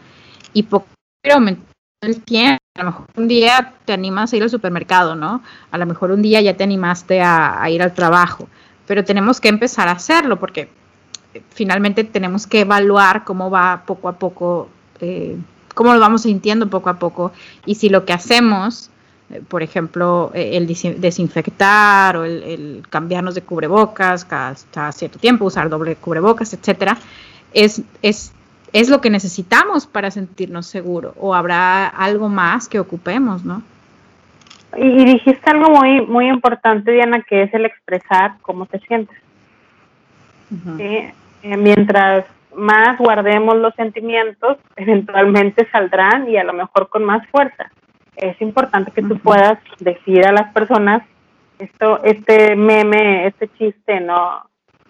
y 0.52 0.64
poco 0.64 0.86
aumentar 1.32 1.64
el 2.02 2.20
tiempo. 2.20 2.60
A 2.76 2.82
lo 2.82 2.90
mejor 2.90 3.06
un 3.16 3.28
día 3.28 3.72
te 3.86 3.94
animas 3.94 4.32
a 4.32 4.36
ir 4.36 4.42
al 4.42 4.50
supermercado, 4.50 5.14
¿no? 5.14 5.42
A 5.70 5.78
lo 5.78 5.86
mejor 5.86 6.10
un 6.10 6.20
día 6.20 6.42
ya 6.42 6.56
te 6.58 6.64
animaste 6.64 7.22
a 7.22 7.64
ir 7.70 7.82
al 7.82 7.94
trabajo, 7.94 8.48
pero 8.86 9.02
tenemos 9.02 9.40
que 9.40 9.48
empezar 9.48 9.88
a 9.88 9.92
hacerlo 9.92 10.38
porque 10.38 10.68
eh, 11.34 11.42
finalmente 11.50 12.04
tenemos 12.04 12.46
que 12.46 12.60
evaluar 12.60 13.24
cómo 13.24 13.50
va 13.50 13.84
poco 13.86 14.08
a 14.08 14.18
poco 14.18 14.68
eh, 15.00 15.36
cómo 15.74 15.94
lo 15.94 16.00
vamos 16.00 16.22
sintiendo 16.22 16.68
poco 16.68 16.90
a 16.90 16.98
poco 16.98 17.32
y 17.64 17.76
si 17.76 17.88
lo 17.88 18.04
que 18.04 18.12
hacemos, 18.12 18.90
eh, 19.30 19.40
por 19.48 19.62
ejemplo, 19.62 20.30
eh, 20.34 20.56
el 20.56 20.66
desinfectar 20.66 22.16
o 22.16 22.24
el, 22.24 22.82
cambiarnos 22.90 23.34
de 23.34 23.42
cubrebocas 23.42 24.24
cada, 24.24 24.92
cierto 24.92 25.18
tiempo, 25.18 25.44
usar 25.44 25.68
doble 25.68 25.96
cubrebocas, 25.96 26.52
etcétera, 26.52 26.98
es, 27.54 27.82
es, 28.02 28.32
es 28.72 28.90
lo 28.90 29.00
que 29.00 29.10
necesitamos 29.10 29.86
para 29.86 30.10
sentirnos 30.10 30.66
seguros 30.66 31.14
o 31.18 31.34
habrá 31.34 31.86
algo 31.86 32.28
más 32.28 32.68
que 32.68 32.78
ocupemos, 32.78 33.44
¿no? 33.44 33.62
Y, 34.76 35.04
dijiste 35.04 35.50
algo 35.50 35.70
muy, 35.70 36.00
muy 36.06 36.28
importante, 36.28 36.92
Diana, 36.92 37.24
que 37.28 37.42
es 37.42 37.54
el 37.54 37.64
expresar 37.64 38.34
cómo 38.42 38.66
te 38.66 38.78
sientes. 38.80 39.16
mientras 41.42 42.24
más 42.54 42.98
guardemos 42.98 43.56
los 43.56 43.74
sentimientos, 43.74 44.58
eventualmente 44.76 45.68
saldrán 45.70 46.28
y 46.28 46.36
a 46.36 46.44
lo 46.44 46.52
mejor 46.52 46.88
con 46.88 47.04
más 47.04 47.26
fuerza. 47.28 47.70
es 48.16 48.40
importante 48.40 48.90
que 48.90 49.02
tú 49.02 49.18
puedas 49.18 49.58
decir 49.78 50.26
a 50.26 50.32
las 50.32 50.52
personas 50.52 51.02
esto, 51.58 52.02
este 52.04 52.56
meme, 52.56 53.26
este 53.26 53.48
chiste, 53.58 54.00
¿no? 54.00 54.42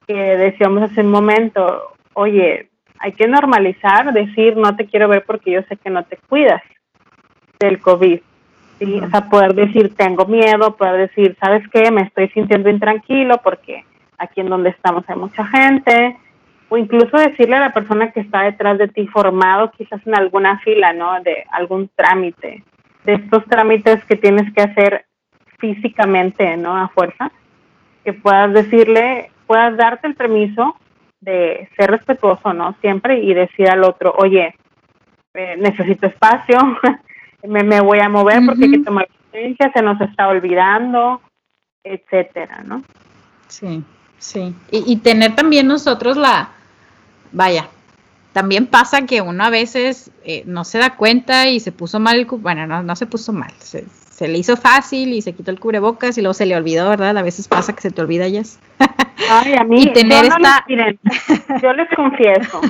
Que 0.06 0.14
decíamos 0.14 0.82
hace 0.82 1.00
un 1.00 1.10
momento, 1.10 1.94
oye, 2.14 2.70
hay 2.98 3.12
que 3.12 3.26
normalizar, 3.26 4.12
decir 4.12 4.56
no 4.56 4.76
te 4.76 4.86
quiero 4.86 5.08
ver 5.08 5.24
porque 5.24 5.52
yo 5.52 5.62
sé 5.62 5.76
que 5.76 5.90
no 5.90 6.04
te 6.04 6.16
cuidas 6.28 6.62
del 7.58 7.80
COVID. 7.80 8.20
¿sí? 8.78 9.00
O 9.00 9.10
sea, 9.10 9.28
poder 9.28 9.54
decir 9.54 9.94
tengo 9.96 10.26
miedo, 10.26 10.76
poder 10.76 11.08
decir, 11.08 11.36
¿sabes 11.40 11.66
qué? 11.68 11.90
Me 11.90 12.02
estoy 12.02 12.28
sintiendo 12.28 12.68
intranquilo 12.68 13.38
porque 13.38 13.84
aquí 14.18 14.40
en 14.40 14.50
donde 14.50 14.70
estamos 14.70 15.04
hay 15.08 15.16
mucha 15.16 15.44
gente. 15.46 16.16
O 16.70 16.76
incluso 16.76 17.16
decirle 17.18 17.56
a 17.56 17.60
la 17.60 17.74
persona 17.74 18.12
que 18.12 18.20
está 18.20 18.42
detrás 18.42 18.78
de 18.78 18.86
ti 18.86 19.06
formado 19.08 19.72
quizás 19.72 20.00
en 20.06 20.14
alguna 20.14 20.60
fila, 20.60 20.92
¿no? 20.92 21.20
De 21.20 21.44
algún 21.50 21.90
trámite, 21.96 22.62
de 23.04 23.14
estos 23.14 23.44
trámites 23.46 24.04
que 24.04 24.14
tienes 24.14 24.52
que 24.54 24.62
hacer 24.62 25.04
físicamente, 25.58 26.56
¿no? 26.56 26.76
A 26.76 26.88
fuerza, 26.88 27.32
que 28.04 28.12
puedas 28.12 28.52
decirle, 28.54 29.32
puedas 29.48 29.76
darte 29.76 30.06
el 30.06 30.14
permiso 30.14 30.76
de 31.20 31.68
ser 31.76 31.90
respetuoso, 31.90 32.52
¿no? 32.52 32.76
Siempre 32.80 33.18
y 33.18 33.34
decir 33.34 33.68
al 33.68 33.82
otro, 33.82 34.14
oye, 34.16 34.54
eh, 35.34 35.56
necesito 35.58 36.06
espacio, 36.06 36.58
me, 37.48 37.64
me, 37.64 37.80
voy 37.80 37.98
a 37.98 38.08
mover 38.08 38.40
porque 38.46 38.64
hay 38.66 38.70
que 38.70 38.84
tomar 38.84 39.08
licencia, 39.32 39.72
se 39.74 39.82
nos 39.82 40.00
está 40.00 40.28
olvidando, 40.28 41.20
etcétera, 41.82 42.62
¿no? 42.64 42.84
Sí, 43.48 43.82
sí. 44.18 44.54
Y, 44.70 44.92
y 44.92 44.96
tener 44.98 45.34
también 45.34 45.66
nosotros 45.66 46.16
la, 46.16 46.50
vaya, 47.32 47.68
también 48.32 48.66
pasa 48.66 49.06
que 49.06 49.20
uno 49.22 49.44
a 49.44 49.50
veces 49.50 50.12
eh, 50.24 50.44
no 50.46 50.64
se 50.64 50.78
da 50.78 50.96
cuenta 50.96 51.48
y 51.48 51.58
se 51.58 51.72
puso 51.72 51.98
mal, 51.98 52.26
bueno, 52.30 52.66
no, 52.66 52.82
no 52.82 52.94
se 52.94 53.06
puso 53.06 53.32
mal, 53.32 53.50
se, 53.58 53.84
se, 53.88 54.28
le 54.28 54.38
hizo 54.38 54.56
fácil 54.56 55.12
y 55.12 55.22
se 55.22 55.34
quitó 55.34 55.50
el 55.50 55.58
cubrebocas 55.58 56.16
y 56.16 56.20
luego 56.22 56.34
se 56.34 56.46
le 56.46 56.56
olvidó, 56.56 56.88
¿verdad? 56.88 57.16
A 57.18 57.22
veces 57.22 57.48
pasa 57.48 57.74
que 57.74 57.80
se 57.80 57.90
te 57.90 58.00
olvida, 58.00 58.28
ya. 58.28 58.42
Ay, 59.30 59.54
a 59.54 59.64
mí, 59.64 59.82
y 59.82 59.92
tener 59.92 60.26
yo, 60.26 60.36
esta... 60.36 60.64
miren, 60.68 60.98
yo 61.62 61.72
les 61.72 61.88
confieso, 61.94 62.60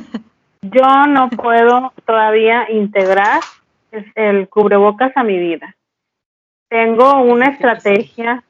yo 0.62 1.06
no 1.06 1.28
puedo 1.28 1.92
todavía 2.06 2.70
integrar 2.70 3.40
el 4.14 4.48
cubrebocas 4.48 5.12
a 5.14 5.24
mi 5.24 5.38
vida. 5.38 5.76
Tengo 6.70 7.20
una 7.22 7.46
estrategia 7.46 8.44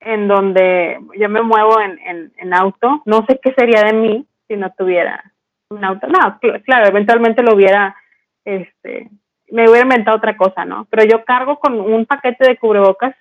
en 0.00 0.26
donde 0.26 0.98
yo 1.18 1.28
me 1.28 1.42
muevo 1.42 1.80
en, 1.80 1.98
en, 2.00 2.32
en 2.38 2.54
auto, 2.54 3.02
no 3.04 3.24
sé 3.26 3.38
qué 3.40 3.52
sería 3.52 3.84
de 3.84 3.92
mí 3.92 4.26
si 4.48 4.56
no 4.56 4.72
tuviera 4.76 5.32
un 5.70 5.84
auto. 5.84 6.06
No, 6.06 6.38
claro, 6.64 6.86
eventualmente 6.86 7.42
lo 7.42 7.54
hubiera, 7.54 7.96
este, 8.44 9.10
me 9.50 9.68
hubiera 9.68 9.82
inventado 9.82 10.16
otra 10.16 10.36
cosa, 10.36 10.64
¿no? 10.64 10.86
Pero 10.90 11.04
yo 11.04 11.24
cargo 11.24 11.58
con 11.58 11.80
un 11.80 12.06
paquete 12.06 12.46
de 12.46 12.56
cubrebocas 12.56 13.14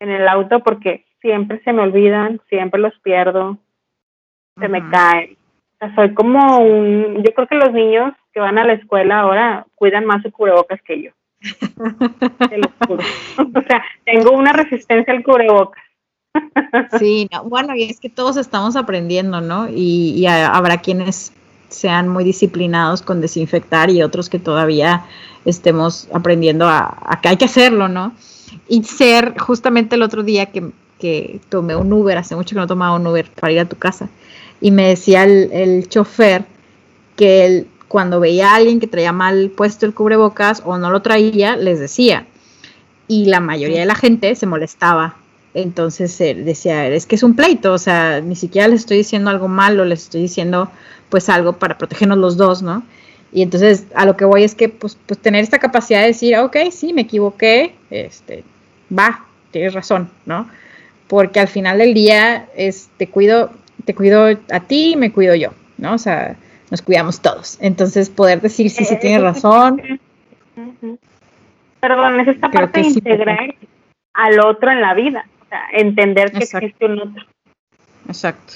en 0.00 0.10
el 0.10 0.28
auto 0.28 0.60
porque 0.60 1.04
siempre 1.20 1.60
se 1.64 1.72
me 1.72 1.82
olvidan, 1.82 2.40
siempre 2.48 2.80
los 2.80 2.98
pierdo, 3.00 3.58
se 4.58 4.68
me 4.68 4.88
caen. 4.90 5.36
O 5.74 5.78
sea, 5.78 5.94
soy 5.94 6.14
como 6.14 6.58
un, 6.58 7.22
yo 7.22 7.34
creo 7.34 7.46
que 7.46 7.56
los 7.56 7.72
niños 7.72 8.14
que 8.32 8.40
van 8.40 8.58
a 8.58 8.64
la 8.64 8.74
escuela 8.74 9.20
ahora 9.20 9.66
cuidan 9.74 10.06
más 10.06 10.22
su 10.22 10.30
cubrebocas 10.30 10.80
que 10.82 11.02
yo. 11.02 11.10
Te 12.48 12.58
lo 12.58 12.68
juro. 12.86 13.02
o 13.54 13.62
sea, 13.62 13.84
tengo 14.04 14.32
una 14.32 14.52
resistencia 14.52 15.12
al 15.12 15.22
cubrebocas. 15.22 15.82
sí, 16.98 17.28
no, 17.32 17.44
bueno, 17.44 17.74
y 17.74 17.84
es 17.84 18.00
que 18.00 18.10
todos 18.10 18.36
estamos 18.36 18.76
aprendiendo, 18.76 19.40
¿no? 19.40 19.68
Y, 19.68 20.14
y 20.16 20.26
habrá 20.26 20.78
quienes 20.78 21.35
sean 21.68 22.08
muy 22.08 22.24
disciplinados 22.24 23.02
con 23.02 23.20
desinfectar 23.20 23.90
y 23.90 24.02
otros 24.02 24.28
que 24.28 24.38
todavía 24.38 25.04
estemos 25.44 26.08
aprendiendo 26.12 26.68
a, 26.68 27.18
que 27.22 27.28
hay 27.28 27.36
que 27.36 27.44
hacerlo, 27.44 27.88
¿no? 27.88 28.12
Y 28.68 28.82
ser 28.84 29.38
justamente 29.38 29.96
el 29.96 30.02
otro 30.02 30.22
día 30.22 30.46
que, 30.46 30.70
que, 30.98 31.40
tomé 31.48 31.76
un 31.76 31.92
Uber, 31.92 32.18
hace 32.18 32.36
mucho 32.36 32.54
que 32.54 32.60
no 32.60 32.66
tomaba 32.66 32.96
un 32.96 33.06
Uber 33.06 33.30
para 33.30 33.52
ir 33.52 33.60
a 33.60 33.68
tu 33.68 33.76
casa, 33.76 34.08
y 34.60 34.70
me 34.70 34.88
decía 34.88 35.24
el, 35.24 35.50
el 35.52 35.88
chofer 35.88 36.44
que 37.16 37.66
cuando 37.88 38.20
veía 38.20 38.50
a 38.50 38.56
alguien 38.56 38.80
que 38.80 38.86
traía 38.86 39.12
mal 39.12 39.50
puesto 39.50 39.86
el 39.86 39.94
cubrebocas 39.94 40.62
o 40.64 40.78
no 40.78 40.90
lo 40.90 41.02
traía, 41.02 41.56
les 41.56 41.78
decía. 41.78 42.26
Y 43.08 43.26
la 43.26 43.40
mayoría 43.40 43.80
de 43.80 43.86
la 43.86 43.94
gente 43.94 44.34
se 44.34 44.46
molestaba. 44.46 45.16
Entonces 45.56 46.20
él 46.20 46.44
decía, 46.44 46.86
es 46.86 47.06
que 47.06 47.14
es 47.14 47.22
un 47.22 47.34
pleito, 47.34 47.72
o 47.72 47.78
sea, 47.78 48.20
ni 48.20 48.36
siquiera 48.36 48.68
les 48.68 48.80
estoy 48.80 48.98
diciendo 48.98 49.30
algo 49.30 49.48
malo, 49.48 49.86
les 49.86 50.02
estoy 50.02 50.20
diciendo 50.20 50.70
pues 51.08 51.30
algo 51.30 51.54
para 51.54 51.78
protegernos 51.78 52.18
los 52.18 52.36
dos, 52.36 52.60
¿no? 52.60 52.82
Y 53.32 53.40
entonces 53.40 53.86
a 53.94 54.04
lo 54.04 54.18
que 54.18 54.26
voy 54.26 54.44
es 54.44 54.54
que 54.54 54.68
pues, 54.68 54.98
pues 55.06 55.18
tener 55.18 55.42
esta 55.42 55.58
capacidad 55.58 56.00
de 56.00 56.08
decir, 56.08 56.36
ok, 56.36 56.58
sí, 56.70 56.92
me 56.92 57.00
equivoqué, 57.00 57.74
este, 57.88 58.44
va, 58.96 59.24
tienes 59.50 59.72
razón, 59.72 60.10
¿no? 60.26 60.46
Porque 61.08 61.40
al 61.40 61.48
final 61.48 61.78
del 61.78 61.94
día 61.94 62.48
es, 62.54 62.90
te 62.98 63.08
cuido, 63.08 63.50
te 63.86 63.94
cuido 63.94 64.26
a 64.50 64.60
ti, 64.60 64.94
me 64.98 65.10
cuido 65.10 65.34
yo, 65.34 65.52
¿no? 65.78 65.94
O 65.94 65.98
sea, 65.98 66.36
nos 66.70 66.82
cuidamos 66.82 67.20
todos. 67.20 67.56
Entonces 67.62 68.10
poder 68.10 68.42
decir, 68.42 68.68
sí, 68.68 68.84
sí, 68.84 68.92
eh, 68.92 68.98
tienes 69.00 69.22
razón. 69.22 69.80
Perdón, 71.80 72.20
es 72.20 72.28
esta 72.28 72.50
parte 72.50 72.82
de 72.82 72.88
integrar 72.88 73.54
al 74.12 74.40
otro 74.40 74.70
en 74.70 74.82
la 74.82 74.92
vida, 74.92 75.24
entender 75.72 76.32
que 76.32 76.44
existe 76.44 76.86
un 76.86 77.00
otro. 77.00 77.24
Exacto, 78.08 78.54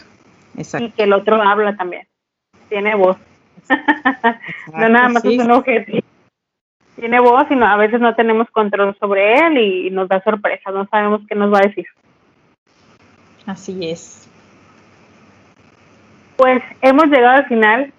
exacto. 0.57 0.87
Y 0.87 0.91
que 0.91 1.03
el 1.03 1.13
otro 1.13 1.43
habla 1.43 1.77
también 1.77 2.07
tiene 2.71 2.95
voz. 2.95 3.19
no 4.73 4.89
nada 4.89 5.11
más 5.11 5.25
es 5.25 5.39
un 5.39 5.51
objeto. 5.51 5.99
Tiene 6.97 7.21
voz 7.21 7.45
y 7.51 7.55
a 7.55 7.77
veces 7.77 8.01
no 8.01 8.15
tenemos 8.15 8.49
control 8.51 8.97
sobre 8.99 9.35
él 9.35 9.59
y 9.59 9.91
nos 9.91 10.09
da 10.09 10.23
sorpresa, 10.23 10.71
no 10.71 10.87
sabemos 10.87 11.23
qué 11.29 11.35
nos 11.35 11.53
va 11.53 11.59
a 11.59 11.67
decir. 11.67 11.87
Así 13.47 13.89
es. 13.89 14.29
Pues 16.37 16.63
hemos 16.81 17.07
llegado 17.07 17.39
al 17.39 17.47
final. 17.47 17.93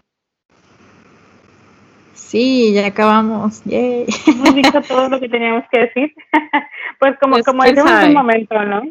Sí, 2.21 2.71
ya 2.73 2.87
acabamos. 2.87 3.61
Hemos 3.65 4.55
dicho 4.55 4.81
todo 4.87 5.09
lo 5.09 5.19
que 5.19 5.27
teníamos 5.27 5.65
que 5.69 5.79
decir. 5.81 6.13
pues 6.99 7.17
como, 7.19 7.33
pues, 7.33 7.45
como 7.45 7.63
decimos 7.63 7.91
en 7.91 8.09
un 8.09 8.13
momento, 8.13 8.63
¿no? 8.63 8.83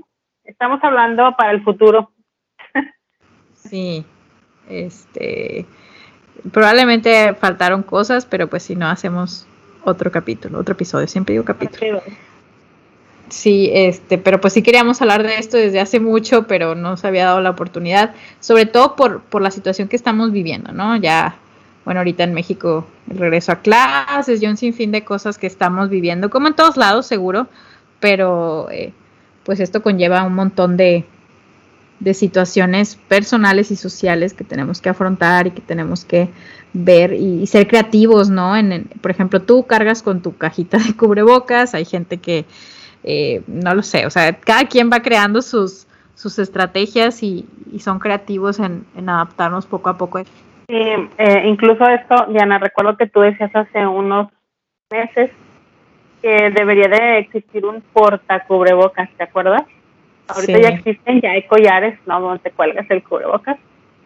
Estamos 0.45 0.81
hablando 0.83 1.35
para 1.39 1.53
el 1.53 1.63
futuro. 1.63 2.11
sí, 3.55 4.05
este, 4.69 5.65
probablemente 6.53 7.35
faltaron 7.35 7.83
cosas, 7.83 8.27
pero 8.27 8.49
pues 8.49 8.65
si 8.65 8.77
no 8.77 8.89
hacemos 8.89 9.47
otro 9.85 10.11
capítulo, 10.11 10.59
otro 10.59 10.75
episodio, 10.75 11.07
siempre 11.07 11.33
digo 11.33 11.45
capítulo. 11.45 12.03
Sí, 13.31 13.71
este, 13.73 14.19
pero 14.19 14.41
pues 14.41 14.53
sí 14.53 14.63
queríamos 14.63 15.01
hablar 15.01 15.23
de 15.23 15.37
esto 15.37 15.57
desde 15.57 15.81
hace 15.81 16.01
mucho, 16.01 16.47
pero 16.47 16.75
no 16.75 16.97
se 16.97 17.07
había 17.07 17.27
dado 17.27 17.41
la 17.41 17.51
oportunidad, 17.51 18.13
sobre 18.41 18.67
todo 18.67 18.97
por, 18.97 19.23
por 19.23 19.41
la 19.41 19.53
situación 19.53 19.89
que 19.89 19.97
estamos 19.97 20.33
viviendo, 20.33 20.73
¿no? 20.73 20.97
Ya, 20.97 21.37
bueno, 21.85 22.01
ahorita 22.01 22.25
en 22.25 22.35
México 22.35 22.87
el 23.11 23.19
regreso 23.19 23.53
a 23.53 23.57
clases 23.57 24.43
y 24.43 24.47
un 24.47 24.57
sinfín 24.57 24.93
de 24.93 25.05
cosas 25.05 25.39
que 25.39 25.47
estamos 25.47 25.89
viviendo, 25.89 26.31
como 26.31 26.49
en 26.49 26.55
todos 26.55 26.77
lados, 26.77 27.07
seguro, 27.07 27.49
pero 28.01 28.69
eh, 28.71 28.93
pues 29.45 29.61
esto 29.61 29.83
conlleva 29.83 30.23
un 30.25 30.35
montón 30.35 30.77
de, 30.77 31.05
de 32.01 32.15
situaciones 32.15 32.97
personales 33.09 33.71
y 33.71 33.77
sociales 33.77 34.33
que 34.33 34.45
tenemos 34.45 34.81
que 34.81 34.89
afrontar 34.89 35.47
y 35.47 35.51
que 35.53 35.61
tenemos 35.61 36.05
que 36.05 36.31
ver 36.73 37.13
y, 37.13 37.47
ser 37.47 37.69
creativos, 37.69 38.31
¿no? 38.31 38.57
En, 38.57 38.89
por 39.01 39.11
ejemplo, 39.11 39.41
tú 39.43 39.67
cargas 39.67 40.03
con 40.03 40.23
tu 40.23 40.37
cajita 40.37 40.79
de 40.79 40.97
cubrebocas, 40.97 41.75
hay 41.75 41.85
gente 41.85 42.19
que, 42.19 42.47
eh, 43.05 43.43
no 43.47 43.75
lo 43.75 43.83
sé, 43.83 44.07
o 44.07 44.11
sea, 44.11 44.39
cada 44.39 44.67
quien 44.67 44.91
va 44.91 45.01
creando 45.03 45.43
sus, 45.43 45.87
sus 46.15 46.39
estrategias 46.39 47.23
y, 47.23 47.47
son 47.79 48.01
creativos 48.01 48.59
en, 48.59 48.85
adaptarnos 49.09 49.67
poco 49.67 49.91
a 49.91 49.97
poco. 49.97 50.21
Sí, 50.71 50.77
eh, 51.19 51.43
incluso 51.47 51.85
esto, 51.85 52.27
Diana, 52.29 52.59
recuerdo 52.59 52.97
que 52.97 53.09
tú 53.09 53.21
decías 53.21 53.51
hace 53.57 53.85
unos 53.85 54.29
meses 54.89 55.33
que 56.23 56.51
debería 56.51 56.87
de 56.87 57.19
existir 57.19 57.67
un 57.67 57.81
porta 57.81 58.45
cubrebocas, 58.45 59.11
¿te 59.17 59.25
acuerdas? 59.25 59.65
Ahorita 60.29 60.61
ya 60.61 60.69
existen, 60.69 61.21
ya 61.21 61.33
hay 61.33 61.43
collares, 61.43 61.99
¿no? 62.07 62.21
Donde 62.21 62.39
te 62.39 62.53
cuelgas 62.53 62.89
el 62.89 63.03
cubrebocas. 63.03 63.59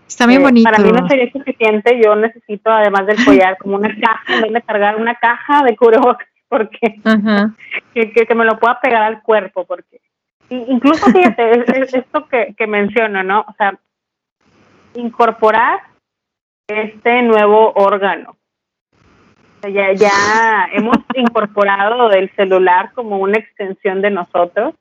Está 0.09 0.27
bien 0.27 0.43
bonito. 0.43 0.67
Eh, 0.67 0.73
para 0.73 0.83
mí 0.83 0.91
no 0.91 1.07
sería 1.07 1.31
suficiente, 1.31 2.01
yo 2.03 2.17
necesito 2.17 2.71
además 2.71 3.07
del 3.09 3.23
collar 3.23 3.59
como 3.59 3.77
una 3.77 3.95
caja, 4.01 4.35
en 4.35 4.41
donde 4.41 4.63
cargar 4.63 4.97
una 4.97 5.17
caja 5.17 5.65
de 5.65 5.77
cubrebocas, 5.77 6.29
porque 6.49 6.99
que, 7.93 8.11
que, 8.11 8.35
me 8.35 8.47
lo 8.47 8.59
pueda 8.59 8.81
pegar 8.81 9.03
al 9.03 9.21
cuerpo, 9.21 9.67
porque 9.67 10.01
incluso 10.49 11.11
fíjate, 11.13 11.79
es, 11.79 11.93
esto 11.93 12.27
que, 12.27 12.55
que 12.57 12.67
menciono, 12.67 13.23
¿no? 13.23 13.41
O 13.41 13.53
sea, 13.59 13.79
incorporar 14.95 15.94
este 16.69 17.23
nuevo 17.23 17.73
órgano. 17.75 18.37
ya, 19.63 19.93
ya 19.93 20.69
hemos 20.73 20.99
incorporado 21.15 22.11
el 22.13 22.35
celular 22.37 22.93
como 22.95 23.19
una 23.19 23.39
extensión 23.39 24.03
de 24.03 24.11
nosotros 24.11 24.75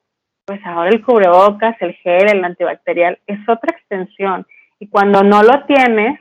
pues 0.45 0.59
ahora 0.65 0.89
el 0.89 1.03
cubrebocas, 1.03 1.75
el 1.79 1.93
gel, 1.95 2.29
el 2.29 2.43
antibacterial 2.43 3.19
es 3.27 3.39
otra 3.47 3.75
extensión. 3.75 4.45
Y 4.79 4.88
cuando 4.88 5.23
no 5.23 5.41
lo 5.43 5.65
tienes, 5.65 6.19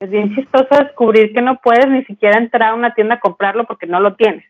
es 0.00 0.10
bien 0.10 0.34
chistoso 0.34 0.68
descubrir 0.70 1.32
que 1.32 1.42
no 1.42 1.60
puedes 1.60 1.88
ni 1.88 2.04
siquiera 2.04 2.38
entrar 2.38 2.70
a 2.70 2.74
una 2.74 2.94
tienda 2.94 3.16
a 3.16 3.20
comprarlo 3.20 3.64
porque 3.64 3.86
no 3.86 4.00
lo 4.00 4.14
tienes. 4.14 4.44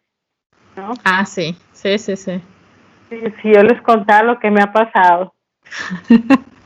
¿no? 0.76 0.94
Ah, 1.04 1.26
sí, 1.26 1.56
sí, 1.72 1.98
sí, 1.98 2.16
sí. 2.16 2.40
Si, 3.10 3.52
yo 3.52 3.62
les 3.62 3.82
contara 3.82 4.22
lo 4.22 4.38
que 4.38 4.50
me 4.50 4.62
ha 4.62 4.72
pasado. 4.72 5.34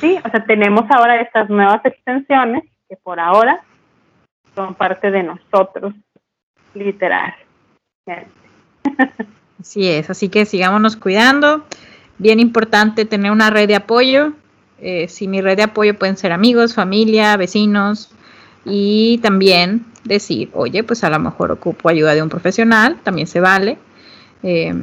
Sí, 0.00 0.18
o 0.24 0.30
sea, 0.30 0.44
tenemos 0.44 0.84
ahora 0.90 1.20
estas 1.20 1.48
nuevas 1.48 1.84
extensiones 1.84 2.64
que 2.88 2.96
por 2.96 3.20
ahora 3.20 3.62
son 4.54 4.74
parte 4.74 5.10
de 5.10 5.22
nosotros, 5.22 5.94
literal. 6.74 7.34
Así 9.60 9.88
es, 9.88 10.10
así 10.10 10.28
que 10.28 10.44
sigámonos 10.44 10.96
cuidando. 10.96 11.64
Bien 12.18 12.38
importante 12.40 13.04
tener 13.04 13.32
una 13.32 13.50
red 13.50 13.68
de 13.68 13.76
apoyo. 13.76 14.32
Eh, 14.80 15.08
si 15.08 15.28
mi 15.28 15.40
red 15.40 15.56
de 15.56 15.64
apoyo 15.64 15.98
pueden 15.98 16.16
ser 16.16 16.32
amigos, 16.32 16.74
familia, 16.74 17.36
vecinos 17.36 18.14
y 18.64 19.18
también 19.18 19.86
decir, 20.04 20.50
oye, 20.52 20.84
pues 20.84 21.04
a 21.04 21.10
lo 21.10 21.18
mejor 21.18 21.50
ocupo 21.52 21.88
ayuda 21.88 22.14
de 22.14 22.22
un 22.22 22.28
profesional, 22.28 22.98
también 23.02 23.26
se 23.26 23.40
vale, 23.40 23.78
eh, 24.42 24.74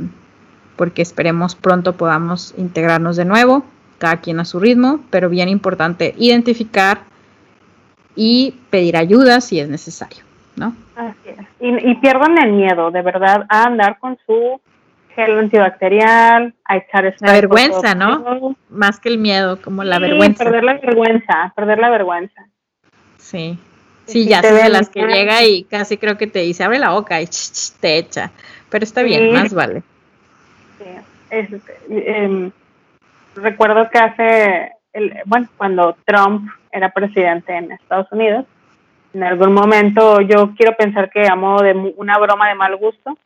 porque 0.76 1.02
esperemos 1.02 1.56
pronto 1.56 1.96
podamos 1.96 2.54
integrarnos 2.58 3.18
de 3.18 3.26
nuevo, 3.26 3.64
cada 4.02 4.18
quien 4.18 4.40
a 4.40 4.46
su 4.46 4.60
ritmo, 4.60 5.00
pero 5.12 5.30
bien 5.30 5.48
importante 5.48 6.16
identificar 6.18 7.02
y 8.16 8.56
pedir 8.72 8.98
ayuda 8.98 9.40
si 9.40 9.60
es 9.60 9.70
necesario, 9.70 10.24
¿no? 10.56 10.76
Así 10.96 11.30
es. 11.30 11.46
Y, 11.60 11.92
y 11.92 11.96
pierdan 11.96 12.36
el 12.40 12.54
miedo, 12.54 12.90
de 12.90 13.04
verdad, 13.04 13.46
a 13.48 13.66
andar 13.66 14.00
con 14.00 14.18
su 14.26 14.60
gel 15.16 15.38
antibacterial, 15.38 16.56
a 16.66 16.78
echar 16.78 17.14
La 17.20 17.34
vergüenza, 17.34 17.94
¿no? 17.94 18.56
Más 18.70 19.00
que 19.00 19.10
el 19.10 19.20
miedo, 19.20 19.62
como 19.62 19.84
la 19.84 20.00
vergüenza. 20.00 20.44
perder 20.44 20.64
la 20.64 20.74
vergüenza, 20.74 21.54
perder 21.56 21.78
la 21.78 21.90
vergüenza. 21.90 22.48
Sí. 23.18 23.60
Sí, 24.08 24.28
ya 24.28 24.42
sé 24.42 24.52
de 24.54 24.70
las 24.70 24.90
que 24.90 25.06
llega 25.06 25.46
y 25.46 25.64
casi 25.64 25.98
creo 25.98 26.18
que 26.18 26.28
te 26.28 26.40
dice, 26.40 26.64
abre 26.64 26.80
la 26.80 26.90
boca 26.90 27.22
y 27.22 27.28
te 27.80 27.98
echa. 28.00 28.32
Pero 28.70 28.84
está 28.84 29.04
bien, 29.04 29.32
más 29.32 29.54
vale. 29.54 29.84
Sí. 30.80 31.40
Em, 31.90 32.52
recuerdo 33.36 33.90
que 33.90 34.00
hace, 34.00 34.72
el, 34.94 35.14
bueno, 35.26 35.48
cuando 35.58 35.96
Trump 36.06 36.50
era 36.72 36.90
presidente 36.90 37.56
en 37.56 37.72
Estados 37.72 38.12
Unidos, 38.12 38.46
en 39.14 39.24
algún 39.24 39.54
momento 39.54 40.22
yo 40.22 40.54
quiero 40.56 40.76
pensar 40.76 41.10
que 41.10 41.28
a 41.28 41.36
modo 41.36 41.64
de 41.64 41.74
una 41.98 42.18
broma 42.18 42.48
de 42.50 42.56
mal 42.56 42.76
gusto, 42.78 43.18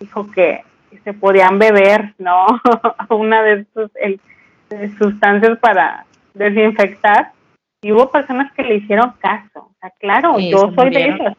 dijo 0.00 0.30
que 0.30 0.62
se 1.04 1.12
podían 1.12 1.58
beber, 1.58 2.14
¿no? 2.18 2.46
una 3.10 3.42
de 3.42 3.66
estas 4.70 4.98
sustancias 4.98 5.58
para 5.58 6.06
desinfectar. 6.34 7.32
Y 7.80 7.92
hubo 7.92 8.10
personas 8.10 8.52
que 8.54 8.64
le 8.64 8.76
hicieron 8.76 9.12
caso. 9.18 9.60
O 9.60 9.72
sea, 9.80 9.90
claro, 10.00 10.38
yo 10.38 10.72
soy 10.74 10.90
de 10.90 11.08
esas. 11.08 11.36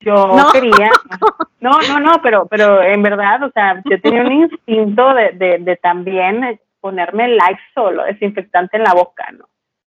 Yo 0.00 0.30
quería, 0.52 0.90
no, 1.60 1.80
no, 1.88 2.00
no, 2.00 2.22
pero, 2.22 2.46
pero 2.46 2.82
en 2.82 3.02
verdad, 3.02 3.42
o 3.42 3.50
sea, 3.50 3.82
yo 3.84 4.00
tenía 4.00 4.22
un 4.22 4.32
instinto 4.32 5.14
de, 5.14 5.30
de, 5.32 5.58
de 5.58 5.76
también 5.76 6.58
ponerme 6.80 7.28
like 7.28 7.60
solo, 7.74 8.04
desinfectante 8.04 8.76
en 8.76 8.84
la 8.84 8.94
boca, 8.94 9.30
¿no? 9.32 9.48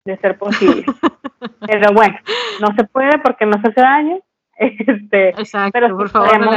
De 0.06 0.18
ser 0.18 0.38
posible. 0.38 0.86
pero 1.68 1.94
bueno, 1.94 2.18
no 2.60 2.74
se 2.76 2.84
puede 2.86 3.20
porque 3.20 3.46
no 3.46 3.62
se 3.62 3.70
hace 3.70 3.82
daño. 3.82 4.20
Este, 4.62 5.30
Exacto, 5.30 5.72
pero 5.74 5.98
por 5.98 6.10
favor, 6.10 6.40
no 6.40 6.52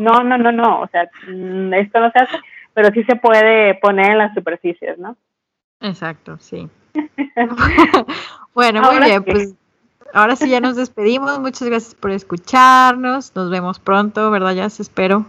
no, 0.00 0.24
no, 0.24 0.38
no, 0.38 0.50
no, 0.50 0.80
o 0.80 0.88
sea, 0.88 1.08
mm, 1.28 1.72
esto 1.74 2.00
no 2.00 2.10
se 2.10 2.18
hace, 2.18 2.36
pero 2.74 2.90
sí 2.90 3.04
se 3.04 3.14
puede 3.14 3.76
poner 3.76 4.10
en 4.10 4.18
las 4.18 4.34
superficies, 4.34 4.98
¿no? 4.98 5.16
Exacto, 5.80 6.36
sí. 6.40 6.68
bueno, 8.54 8.82
muy 8.82 9.04
bien, 9.04 9.22
pues 9.22 9.54
ahora 10.12 10.36
sí 10.36 10.48
ya 10.48 10.60
nos 10.60 10.76
despedimos. 10.76 11.38
Muchas 11.38 11.68
gracias 11.68 11.94
por 11.94 12.10
escucharnos. 12.10 13.34
Nos 13.34 13.50
vemos 13.50 13.78
pronto, 13.78 14.30
¿verdad? 14.30 14.54
Ya 14.54 14.70
se 14.70 14.82
espero. 14.82 15.26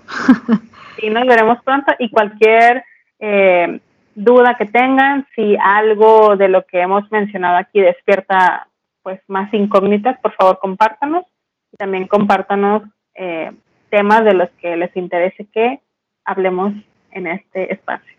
sí, 1.00 1.10
nos 1.10 1.26
veremos 1.28 1.60
pronto 1.64 1.94
y 2.00 2.10
cualquier 2.10 2.84
eh, 3.22 3.80
duda 4.16 4.58
que 4.58 4.66
tengan, 4.66 5.26
si 5.36 5.56
algo 5.56 6.36
de 6.36 6.50
lo 6.50 6.66
que 6.66 6.82
hemos 6.82 7.10
mencionado 7.12 7.58
aquí 7.58 7.80
despierta 7.80 8.68
pues 9.04 9.22
más 9.28 9.52
incógnitas, 9.54 10.20
por 10.20 10.34
favor 10.34 10.60
compártanos 10.60 11.24
y 11.72 11.78
también 11.78 12.08
compártanos 12.08 12.84
eh, 13.16 13.52
temas 13.90 14.26
de 14.26 14.34
los 14.34 14.50
que 14.62 14.76
les 14.76 14.96
interese 14.98 15.48
que 15.54 15.80
hablemos 16.26 16.74
en 17.12 17.28
este 17.28 17.74
espacio. 17.74 18.16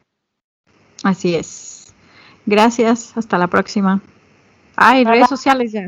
Así 1.05 1.35
es. 1.35 1.95
Gracias, 2.47 3.17
hasta 3.17 3.39
la 3.39 3.49
próxima. 3.49 4.01
Ay, 4.77 5.05
redes 5.05 5.29
sociales, 5.29 5.73
ya. 5.73 5.87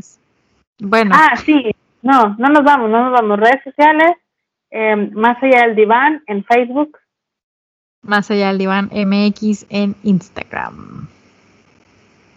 Bueno. 0.78 1.14
Ah, 1.14 1.36
sí, 1.36 1.70
no, 2.02 2.36
no 2.38 2.48
nos 2.48 2.64
vamos, 2.64 2.90
no 2.90 3.04
nos 3.04 3.12
vamos. 3.12 3.38
Redes 3.38 3.62
sociales, 3.64 4.16
em, 4.70 5.10
más 5.14 5.42
allá 5.42 5.66
del 5.66 5.76
diván 5.76 6.22
en 6.26 6.44
Facebook. 6.44 6.98
Más 8.05 8.30
allá 8.30 8.48
del 8.48 8.59
diván 8.59 8.90
MX 8.92 9.66
en 9.70 9.96
Instagram. 10.02 11.09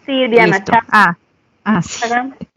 Sí, 0.06 0.26
Diana 0.28 0.64
Ah, 0.90 1.16
ah 1.64 1.82
sí. 1.82 2.02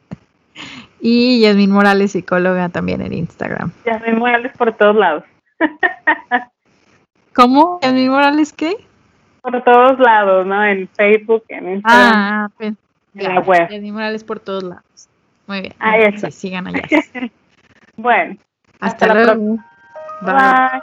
Y 1.03 1.41
Yasmin 1.41 1.72
Morales, 1.72 2.12
psicóloga 2.12 2.70
también 2.70 3.01
en 3.01 3.12
Instagram. 3.12 3.72
Yasmin 3.86 4.20
Morales 4.20 4.51
por 4.55 4.72
todos 4.74 4.95
lados. 4.95 5.24
¿Cómo? 7.34 7.80
¿Yasmin 7.82 8.09
Morales 8.09 8.53
qué? 8.53 8.76
Por 9.41 9.64
todos 9.64 9.97
lados, 9.99 10.45
¿no? 10.45 10.64
En 10.64 10.88
Facebook, 10.89 11.43
en 11.47 11.74
Instagram. 11.74 12.14
Ah, 12.14 12.49
pues, 12.55 12.74
en 13.16 13.24
la 13.24 13.39
web. 13.41 13.68
Yasmin 13.70 13.93
Morales 13.93 14.24
por 14.24 14.39
todos 14.39 14.64
lados. 14.64 15.09
Muy 15.47 15.62
bien. 15.62 15.74
Ahí 15.80 16.03
está. 16.03 16.30
Sí, 16.30 16.49
sigan 16.49 16.68
allá. 16.68 16.84
bueno. 17.97 18.38
Hasta, 18.80 19.14
luego. 19.14 19.57
Bye. 20.22 20.82